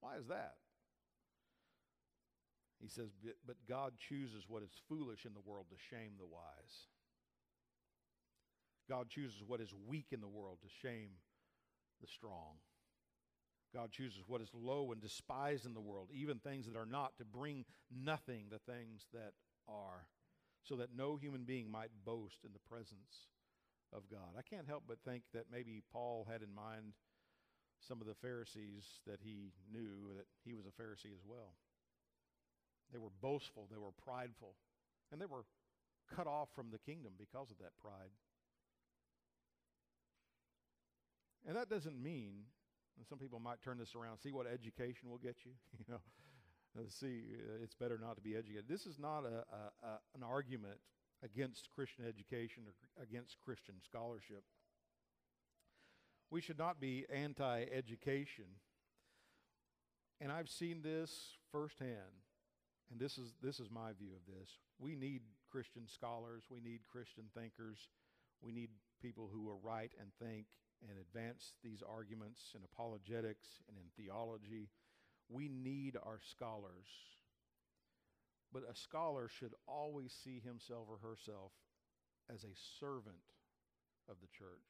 [0.02, 0.56] Why is that?
[2.82, 3.10] He says,
[3.46, 6.88] But God chooses what is foolish in the world to shame the wise.
[8.90, 11.12] God chooses what is weak in the world to shame
[12.02, 12.58] the strong.
[13.74, 17.16] God chooses what is low and despised in the world, even things that are not,
[17.18, 17.66] to bring
[17.96, 19.34] nothing the things that
[19.68, 20.08] are
[20.64, 23.30] so that no human being might boast in the presence
[23.94, 24.38] of God.
[24.38, 26.94] I can't help but think that maybe Paul had in mind
[27.88, 31.54] some of the Pharisees that he knew that he was a Pharisee as well.
[32.92, 34.56] They were boastful, they were prideful,
[35.12, 35.46] and they were
[36.14, 38.10] cut off from the kingdom because of that pride.
[41.48, 42.44] And that doesn't mean,
[42.98, 46.02] and some people might turn this around, see what education will get you, you know.
[46.78, 48.66] Uh, see, uh, it's better not to be educated.
[48.68, 50.78] This is not a, a, a, an argument
[51.24, 54.44] against Christian education or against Christian scholarship.
[56.30, 58.46] We should not be anti education.
[60.22, 62.22] And I've seen this firsthand,
[62.92, 64.50] and this is, this is my view of this.
[64.78, 67.78] We need Christian scholars, we need Christian thinkers,
[68.42, 68.70] we need
[69.02, 70.46] people who are right and think
[70.88, 74.70] and advance these arguments in apologetics and in theology
[75.30, 76.90] we need our scholars.
[78.52, 81.52] But a scholar should always see himself or herself
[82.34, 83.30] as a servant
[84.10, 84.66] of the church,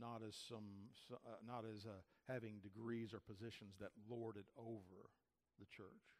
[0.00, 5.10] not as some, uh, not as uh, having degrees or positions that lord it over
[5.58, 6.16] the church.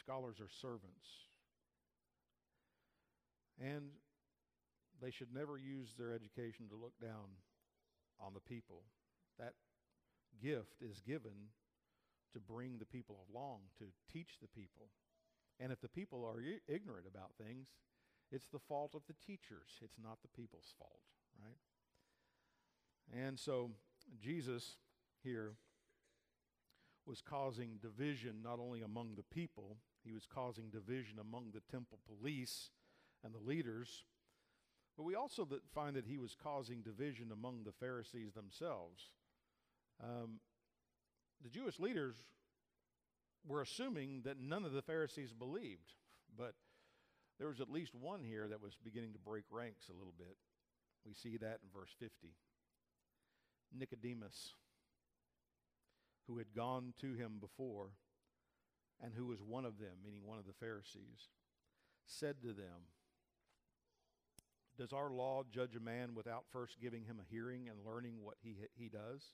[0.00, 1.28] Scholars are servants,
[3.60, 3.90] and
[5.00, 7.38] they should never use their education to look down
[8.20, 8.82] on the people.
[9.38, 9.54] That
[10.42, 11.52] gift is given
[12.32, 14.90] to bring the people along, to teach the people.
[15.60, 17.68] And if the people are I- ignorant about things,
[18.30, 19.80] it's the fault of the teachers.
[19.82, 21.00] It's not the people's fault,
[21.42, 21.58] right?
[23.12, 23.70] And so
[24.20, 24.76] Jesus
[25.22, 25.54] here
[27.06, 31.98] was causing division not only among the people, he was causing division among the temple
[32.06, 32.70] police
[33.24, 34.04] and the leaders.
[34.98, 39.10] But we also find that he was causing division among the Pharisees themselves.
[40.02, 40.40] Um,
[41.40, 42.16] the Jewish leaders
[43.46, 45.92] were assuming that none of the Pharisees believed.
[46.36, 46.54] But
[47.38, 50.36] there was at least one here that was beginning to break ranks a little bit.
[51.06, 52.34] We see that in verse 50.
[53.72, 54.54] Nicodemus,
[56.26, 57.90] who had gone to him before,
[59.00, 61.28] and who was one of them, meaning one of the Pharisees,
[62.04, 62.88] said to them,
[64.78, 68.36] Does our law judge a man without first giving him a hearing and learning what
[68.40, 69.24] he, he does?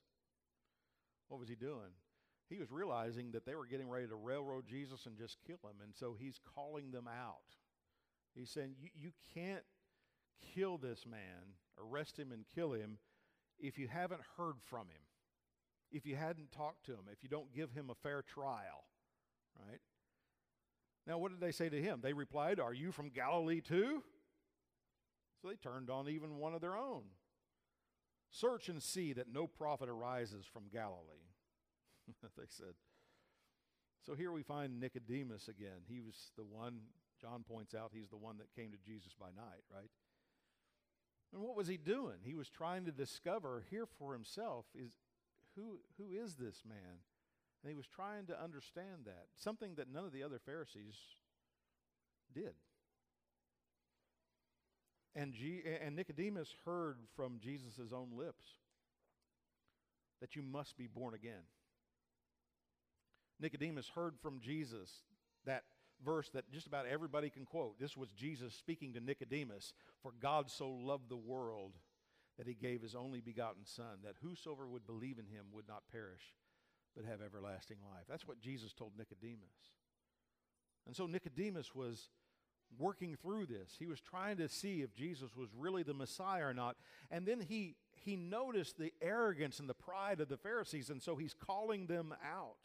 [1.28, 1.92] What was he doing?
[2.49, 5.82] He was realizing that they were getting ready to railroad Jesus and just kill him,
[5.82, 7.57] and so he's calling them out.
[8.34, 9.64] He's saying, You, you can't
[10.55, 12.99] kill this man, arrest him and kill him,
[13.59, 15.03] if you haven't heard from him,
[15.90, 18.84] if you hadn't talked to him, if you don't give him a fair trial,
[19.59, 19.80] right?
[21.07, 22.01] Now, what did they say to him?
[22.03, 24.03] They replied, Are you from Galilee too?
[25.45, 27.03] So they turned on even one of their own.
[28.30, 31.28] Search and see that no prophet arises from Galilee,
[32.22, 32.72] they said.
[34.07, 35.84] So here we find Nicodemus again.
[35.86, 36.78] He was the one,
[37.20, 39.90] John points out, he's the one that came to Jesus by night, right?
[41.34, 42.16] And what was he doing?
[42.22, 44.92] He was trying to discover here for himself is
[45.57, 47.03] who who is this man?
[47.62, 50.97] And he was trying to understand that, something that none of the other Pharisees
[52.34, 52.55] did.
[55.17, 58.45] And, G, and Nicodemus heard from Jesus' own lips
[60.21, 61.45] that you must be born again.
[63.41, 64.91] Nicodemus heard from Jesus
[65.45, 65.65] that
[66.05, 67.79] verse that just about everybody can quote.
[67.79, 71.73] This was Jesus speaking to Nicodemus For God so loved the world
[72.39, 75.85] that he gave his only begotten Son, that whosoever would believe in him would not
[75.91, 76.35] perish,
[76.97, 78.05] but have everlasting life.
[78.09, 79.73] That's what Jesus told Nicodemus.
[80.87, 82.11] And so Nicodemus was
[82.79, 83.77] working through this.
[83.79, 86.77] He was trying to see if Jesus was really the Messiah or not.
[87.11, 91.16] And then he, he noticed the arrogance and the pride of the Pharisees, and so
[91.16, 92.57] he's calling them out.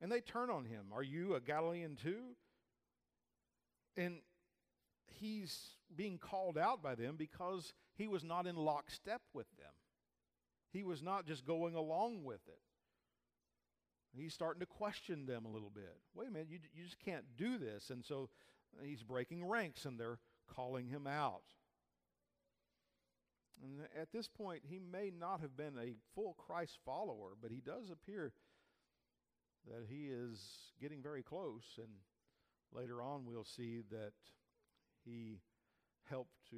[0.00, 0.86] And they turn on him.
[0.92, 2.34] Are you a Galilean too?
[3.96, 4.16] And
[5.06, 9.72] he's being called out by them because he was not in lockstep with them.
[10.72, 12.60] He was not just going along with it.
[14.14, 15.98] He's starting to question them a little bit.
[16.14, 17.90] Wait a minute, you, you just can't do this.
[17.90, 18.28] And so
[18.82, 20.18] he's breaking ranks and they're
[20.54, 21.42] calling him out.
[23.62, 27.60] And at this point, he may not have been a full Christ follower, but he
[27.60, 28.32] does appear
[29.66, 30.40] that he is
[30.80, 31.64] getting very close.
[31.78, 31.88] And
[32.72, 34.12] later on, we'll see that
[35.04, 35.40] he
[36.08, 36.56] helped to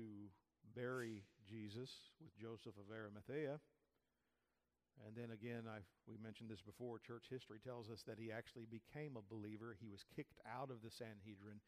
[0.74, 1.90] bury Jesus
[2.20, 3.60] with Joseph of Arimathea.
[5.06, 5.78] And then again, i
[6.08, 6.98] we mentioned this before.
[6.98, 9.76] Church history tells us that he actually became a believer.
[9.78, 11.60] He was kicked out of the Sanhedrin,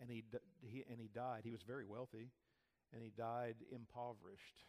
[0.00, 0.24] and he,
[0.60, 1.42] he and he died.
[1.44, 2.30] He was very wealthy,
[2.92, 4.64] and he died impoverished.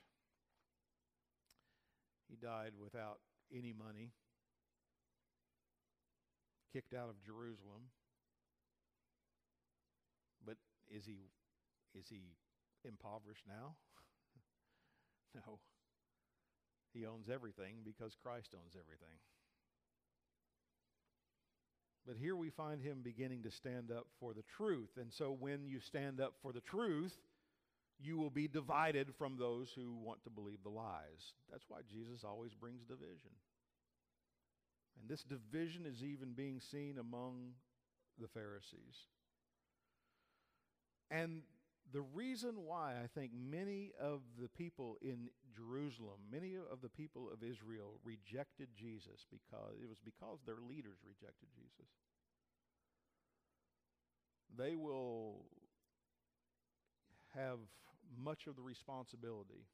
[2.29, 3.19] He died without
[3.51, 4.11] any money,
[6.73, 7.91] kicked out of Jerusalem.
[10.45, 10.57] But
[10.89, 11.31] is he
[11.97, 12.35] is he
[12.85, 13.75] impoverished now?
[15.35, 15.59] no.
[16.93, 19.19] He owns everything because Christ owns everything.
[22.07, 24.91] But here we find him beginning to stand up for the truth.
[24.97, 27.13] And so when you stand up for the truth,
[27.99, 31.33] you will be divided from those who want to believe the lies.
[31.51, 33.31] That's why Jesus always brings division.
[34.99, 37.51] And this division is even being seen among
[38.19, 38.95] the Pharisees.
[41.11, 41.41] And
[41.93, 47.29] the reason why I think many of the people in Jerusalem, many of the people
[47.31, 51.89] of Israel rejected Jesus because it was because their leaders rejected Jesus.
[54.57, 55.45] They will
[57.35, 57.59] have
[58.17, 59.67] much of the responsibility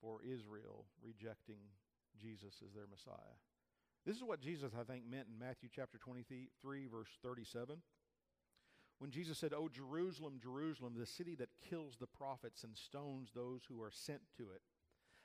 [0.00, 1.60] for Israel rejecting
[2.20, 3.36] Jesus as their Messiah.
[4.06, 7.76] This is what Jesus, I think, meant in Matthew chapter 23, verse 37
[9.00, 13.62] when Jesus said, Oh, Jerusalem, Jerusalem, the city that kills the prophets and stones those
[13.66, 14.60] who are sent to it.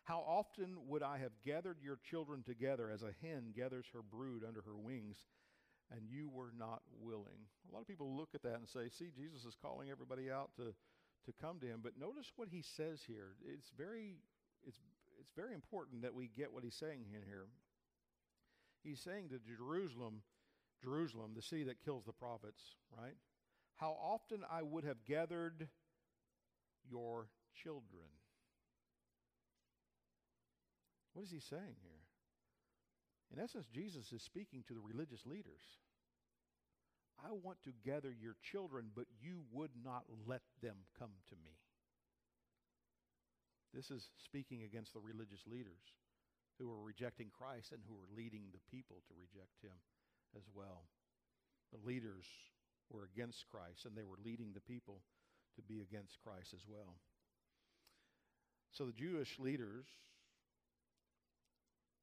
[0.05, 4.43] How often would I have gathered your children together as a hen gathers her brood
[4.47, 5.17] under her wings,
[5.91, 7.51] and you were not willing?
[7.69, 10.51] A lot of people look at that and say, See, Jesus is calling everybody out
[10.55, 10.73] to,
[11.25, 11.81] to come to him.
[11.83, 13.35] But notice what he says here.
[13.45, 14.15] It's very,
[14.65, 14.79] it's,
[15.19, 17.47] it's very important that we get what he's saying in here.
[18.85, 20.21] He's saying to Jerusalem,
[20.81, 22.61] Jerusalem, the city that kills the prophets,
[22.97, 23.15] right?
[23.75, 25.67] How often I would have gathered
[26.89, 27.27] your
[27.63, 28.09] children.
[31.13, 32.03] What is he saying here?
[33.33, 35.63] In essence, Jesus is speaking to the religious leaders.
[37.23, 41.55] I want to gather your children, but you would not let them come to me.
[43.73, 45.83] This is speaking against the religious leaders
[46.59, 49.75] who are rejecting Christ and who are leading the people to reject him
[50.35, 50.87] as well.
[51.73, 52.25] The leaders
[52.91, 55.01] were against Christ, and they were leading the people
[55.55, 56.97] to be against Christ as well.
[58.71, 59.85] So the Jewish leaders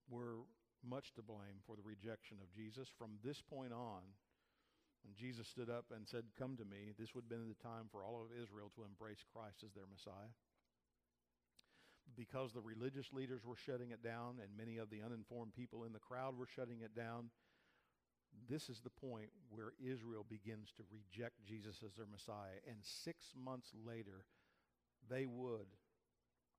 [0.09, 0.45] were
[0.83, 2.89] much to blame for the rejection of Jesus.
[2.99, 4.03] From this point on,
[5.05, 7.91] when Jesus stood up and said, Come to me, this would have been the time
[7.91, 10.30] for all of Israel to embrace Christ as their Messiah.
[12.16, 15.93] Because the religious leaders were shutting it down and many of the uninformed people in
[15.93, 17.30] the crowd were shutting it down,
[18.49, 22.61] this is the point where Israel begins to reject Jesus as their Messiah.
[22.68, 24.24] And six months later,
[25.09, 25.66] they would,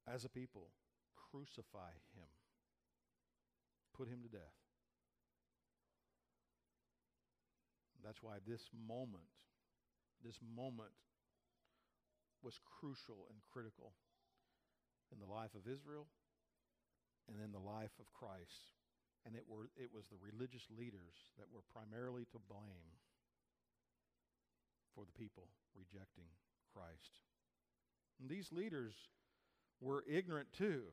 [0.08, 0.70] as a people,
[1.32, 2.28] crucify him
[3.94, 4.58] put him to death.
[8.04, 9.30] That's why this moment,
[10.26, 10.92] this moment
[12.42, 13.94] was crucial and critical
[15.14, 16.08] in the life of Israel
[17.30, 18.76] and in the life of Christ.
[19.26, 22.92] And it, were, it was the religious leaders that were primarily to blame
[24.96, 26.28] for the people rejecting
[26.76, 27.24] Christ.
[28.20, 28.94] And these leaders
[29.82, 30.84] were ignorant too.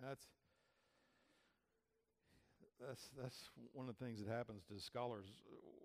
[0.00, 0.22] That's
[2.78, 5.26] that's that's one of the things that happens to scholars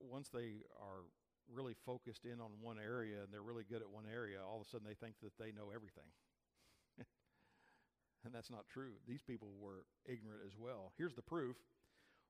[0.05, 1.01] once they are
[1.51, 4.67] really focused in on one area and they're really good at one area all of
[4.67, 6.07] a sudden they think that they know everything
[8.25, 8.93] and that's not true.
[9.07, 10.93] These people were ignorant as well.
[10.97, 11.55] Here's the proof.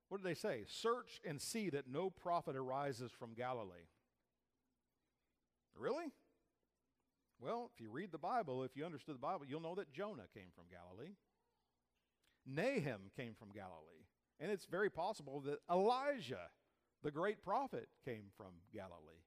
[0.10, 0.64] What did they say?
[0.68, 3.88] Search and see that no prophet arises from galilee.
[5.76, 6.12] Really?
[7.40, 10.28] Well if you read the bible if you understood the bible you'll know that jonah
[10.34, 11.14] came from galilee.
[12.46, 14.04] Nahum came from galilee.
[14.40, 16.50] And it's very possible that Elijah,
[17.04, 19.24] the great prophet, came from Galilee.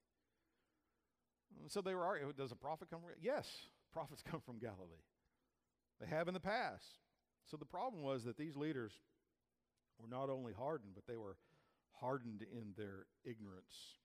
[1.68, 3.46] So they were does a prophet come from Yes,
[3.92, 5.02] prophets come from Galilee.
[6.00, 7.00] They have in the past.
[7.50, 8.92] So the problem was that these leaders
[9.98, 11.36] were not only hardened, but they were
[12.00, 13.96] hardened in their ignorance.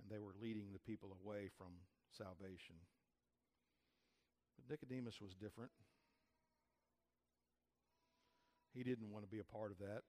[0.00, 1.68] And they were leading the people away from
[2.16, 2.76] salvation.
[4.56, 5.72] But Nicodemus was different.
[8.72, 10.02] He didn't want to be a part of that.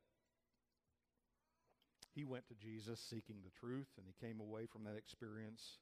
[2.14, 5.80] He went to Jesus seeking the truth, and he came away from that experience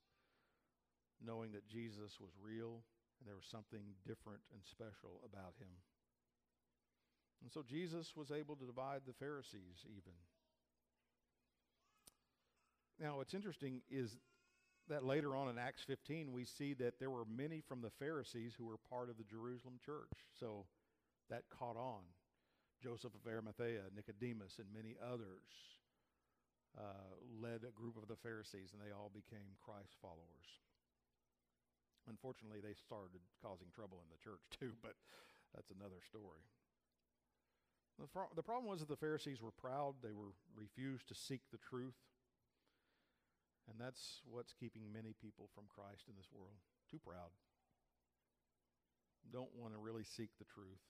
[1.25, 2.81] knowing that Jesus was real
[3.19, 5.71] and there was something different and special about him.
[7.43, 10.15] And so Jesus was able to divide the Pharisees even.
[12.99, 14.17] Now, what's interesting is
[14.89, 18.53] that later on in Acts 15, we see that there were many from the Pharisees
[18.57, 20.11] who were part of the Jerusalem church.
[20.37, 20.65] So
[21.29, 22.03] that caught on.
[22.81, 25.51] Joseph of Arimathea, Nicodemus, and many others
[26.77, 27.11] uh,
[27.41, 30.47] led a group of the Pharisees, and they all became Christ followers.
[32.09, 34.97] Unfortunately, they started causing trouble in the church too, but
[35.53, 36.43] that's another story.
[38.01, 41.41] The, fr- the problem was that the Pharisees were proud, they were refused to seek
[41.51, 41.99] the truth.
[43.69, 46.57] And that's what's keeping many people from Christ in this world.
[46.89, 47.29] Too proud.
[49.31, 50.81] Don't want to really seek the truth.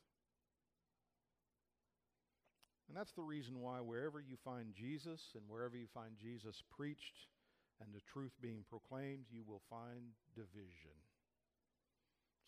[2.87, 7.27] And that's the reason why wherever you find Jesus and wherever you find Jesus preached
[7.81, 10.95] and the truth being proclaimed, you will find division.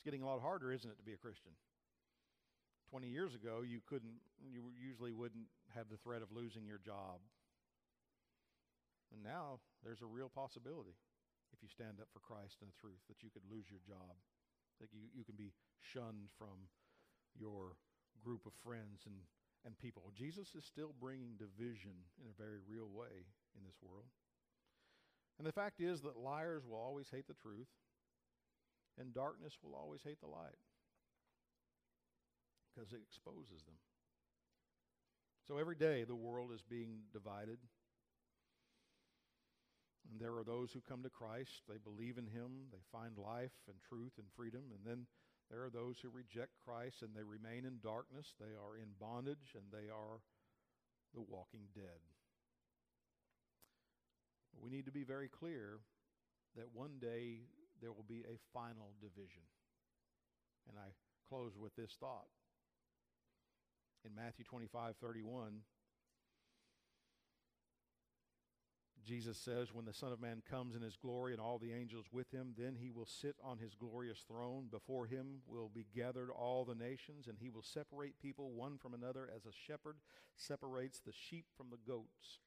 [0.01, 1.53] It's getting a lot harder, isn't it, to be a Christian?
[2.89, 5.45] 20 years ago, you couldn't, you usually wouldn't
[5.77, 7.21] have the threat of losing your job.
[9.13, 10.97] And now there's a real possibility
[11.53, 14.17] if you stand up for Christ and the truth that you could lose your job,
[14.81, 15.53] that you, you can be
[15.85, 16.65] shunned from
[17.37, 17.77] your
[18.25, 19.21] group of friends and
[19.65, 20.11] and people.
[20.17, 24.09] Jesus is still bringing division in a very real way in this world.
[25.37, 27.69] And the fact is that liars will always hate the truth,
[28.99, 30.59] and darkness will always hate the light
[32.73, 33.75] because it exposes them.
[35.47, 37.59] So every day the world is being divided.
[40.09, 43.55] And there are those who come to Christ, they believe in him, they find life
[43.67, 45.05] and truth and freedom, and then
[45.51, 48.33] there are those who reject Christ and they remain in darkness.
[48.39, 50.23] They are in bondage and they are
[51.13, 51.99] the walking dead.
[54.61, 55.79] We need to be very clear
[56.55, 57.41] that one day
[57.81, 59.43] there will be a final division.
[60.69, 60.93] And I
[61.27, 62.27] close with this thought.
[64.05, 65.61] In Matthew 25 31,
[69.05, 72.05] Jesus says, When the Son of Man comes in his glory and all the angels
[72.11, 74.67] with him, then he will sit on his glorious throne.
[74.69, 78.93] Before him will be gathered all the nations, and he will separate people one from
[78.93, 79.97] another as a shepherd
[80.35, 82.39] separates the sheep from the goats.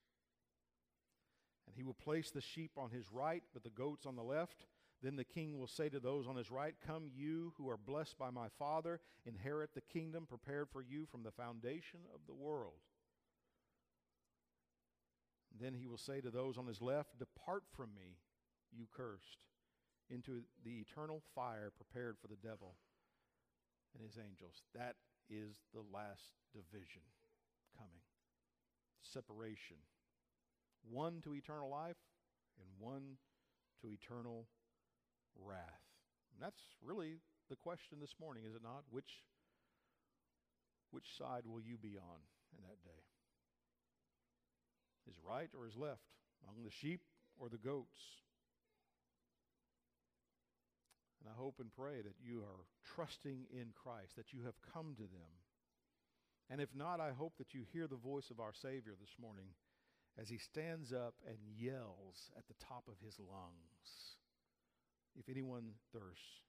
[1.67, 4.67] And he will place the sheep on his right, but the goats on the left.
[5.05, 8.17] Then the king will say to those on his right, Come, you who are blessed
[8.19, 12.81] by my Father, inherit the kingdom prepared for you from the foundation of the world.
[15.61, 18.17] Then he will say to those on his left, Depart from me,
[18.73, 19.41] you cursed,
[20.09, 22.75] into the eternal fire prepared for the devil
[23.95, 24.63] and his angels.
[24.75, 24.97] That
[25.29, 27.03] is the last division
[27.77, 28.01] coming
[29.03, 29.77] separation.
[30.91, 32.01] One to eternal life
[32.59, 33.19] and one
[33.83, 34.47] to eternal
[35.43, 35.85] wrath.
[36.35, 38.85] And that's really the question this morning, is it not?
[38.91, 39.23] Which,
[40.91, 42.21] which side will you be on
[42.57, 43.05] in that day?
[45.07, 46.03] His right or his left?
[46.43, 47.01] Among the sheep
[47.39, 47.99] or the goats?
[51.21, 54.95] And I hope and pray that you are trusting in Christ, that you have come
[54.97, 55.33] to them.
[56.51, 59.57] And if not, I hope that you hear the voice of our Savior this morning
[60.21, 64.15] as he stands up and yells at the top of his lungs
[65.19, 66.43] If anyone thirsts,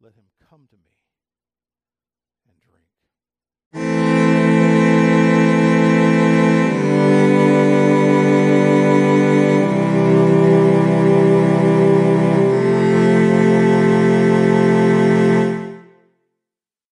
[0.00, 0.96] let him come to me
[2.48, 2.89] and drink.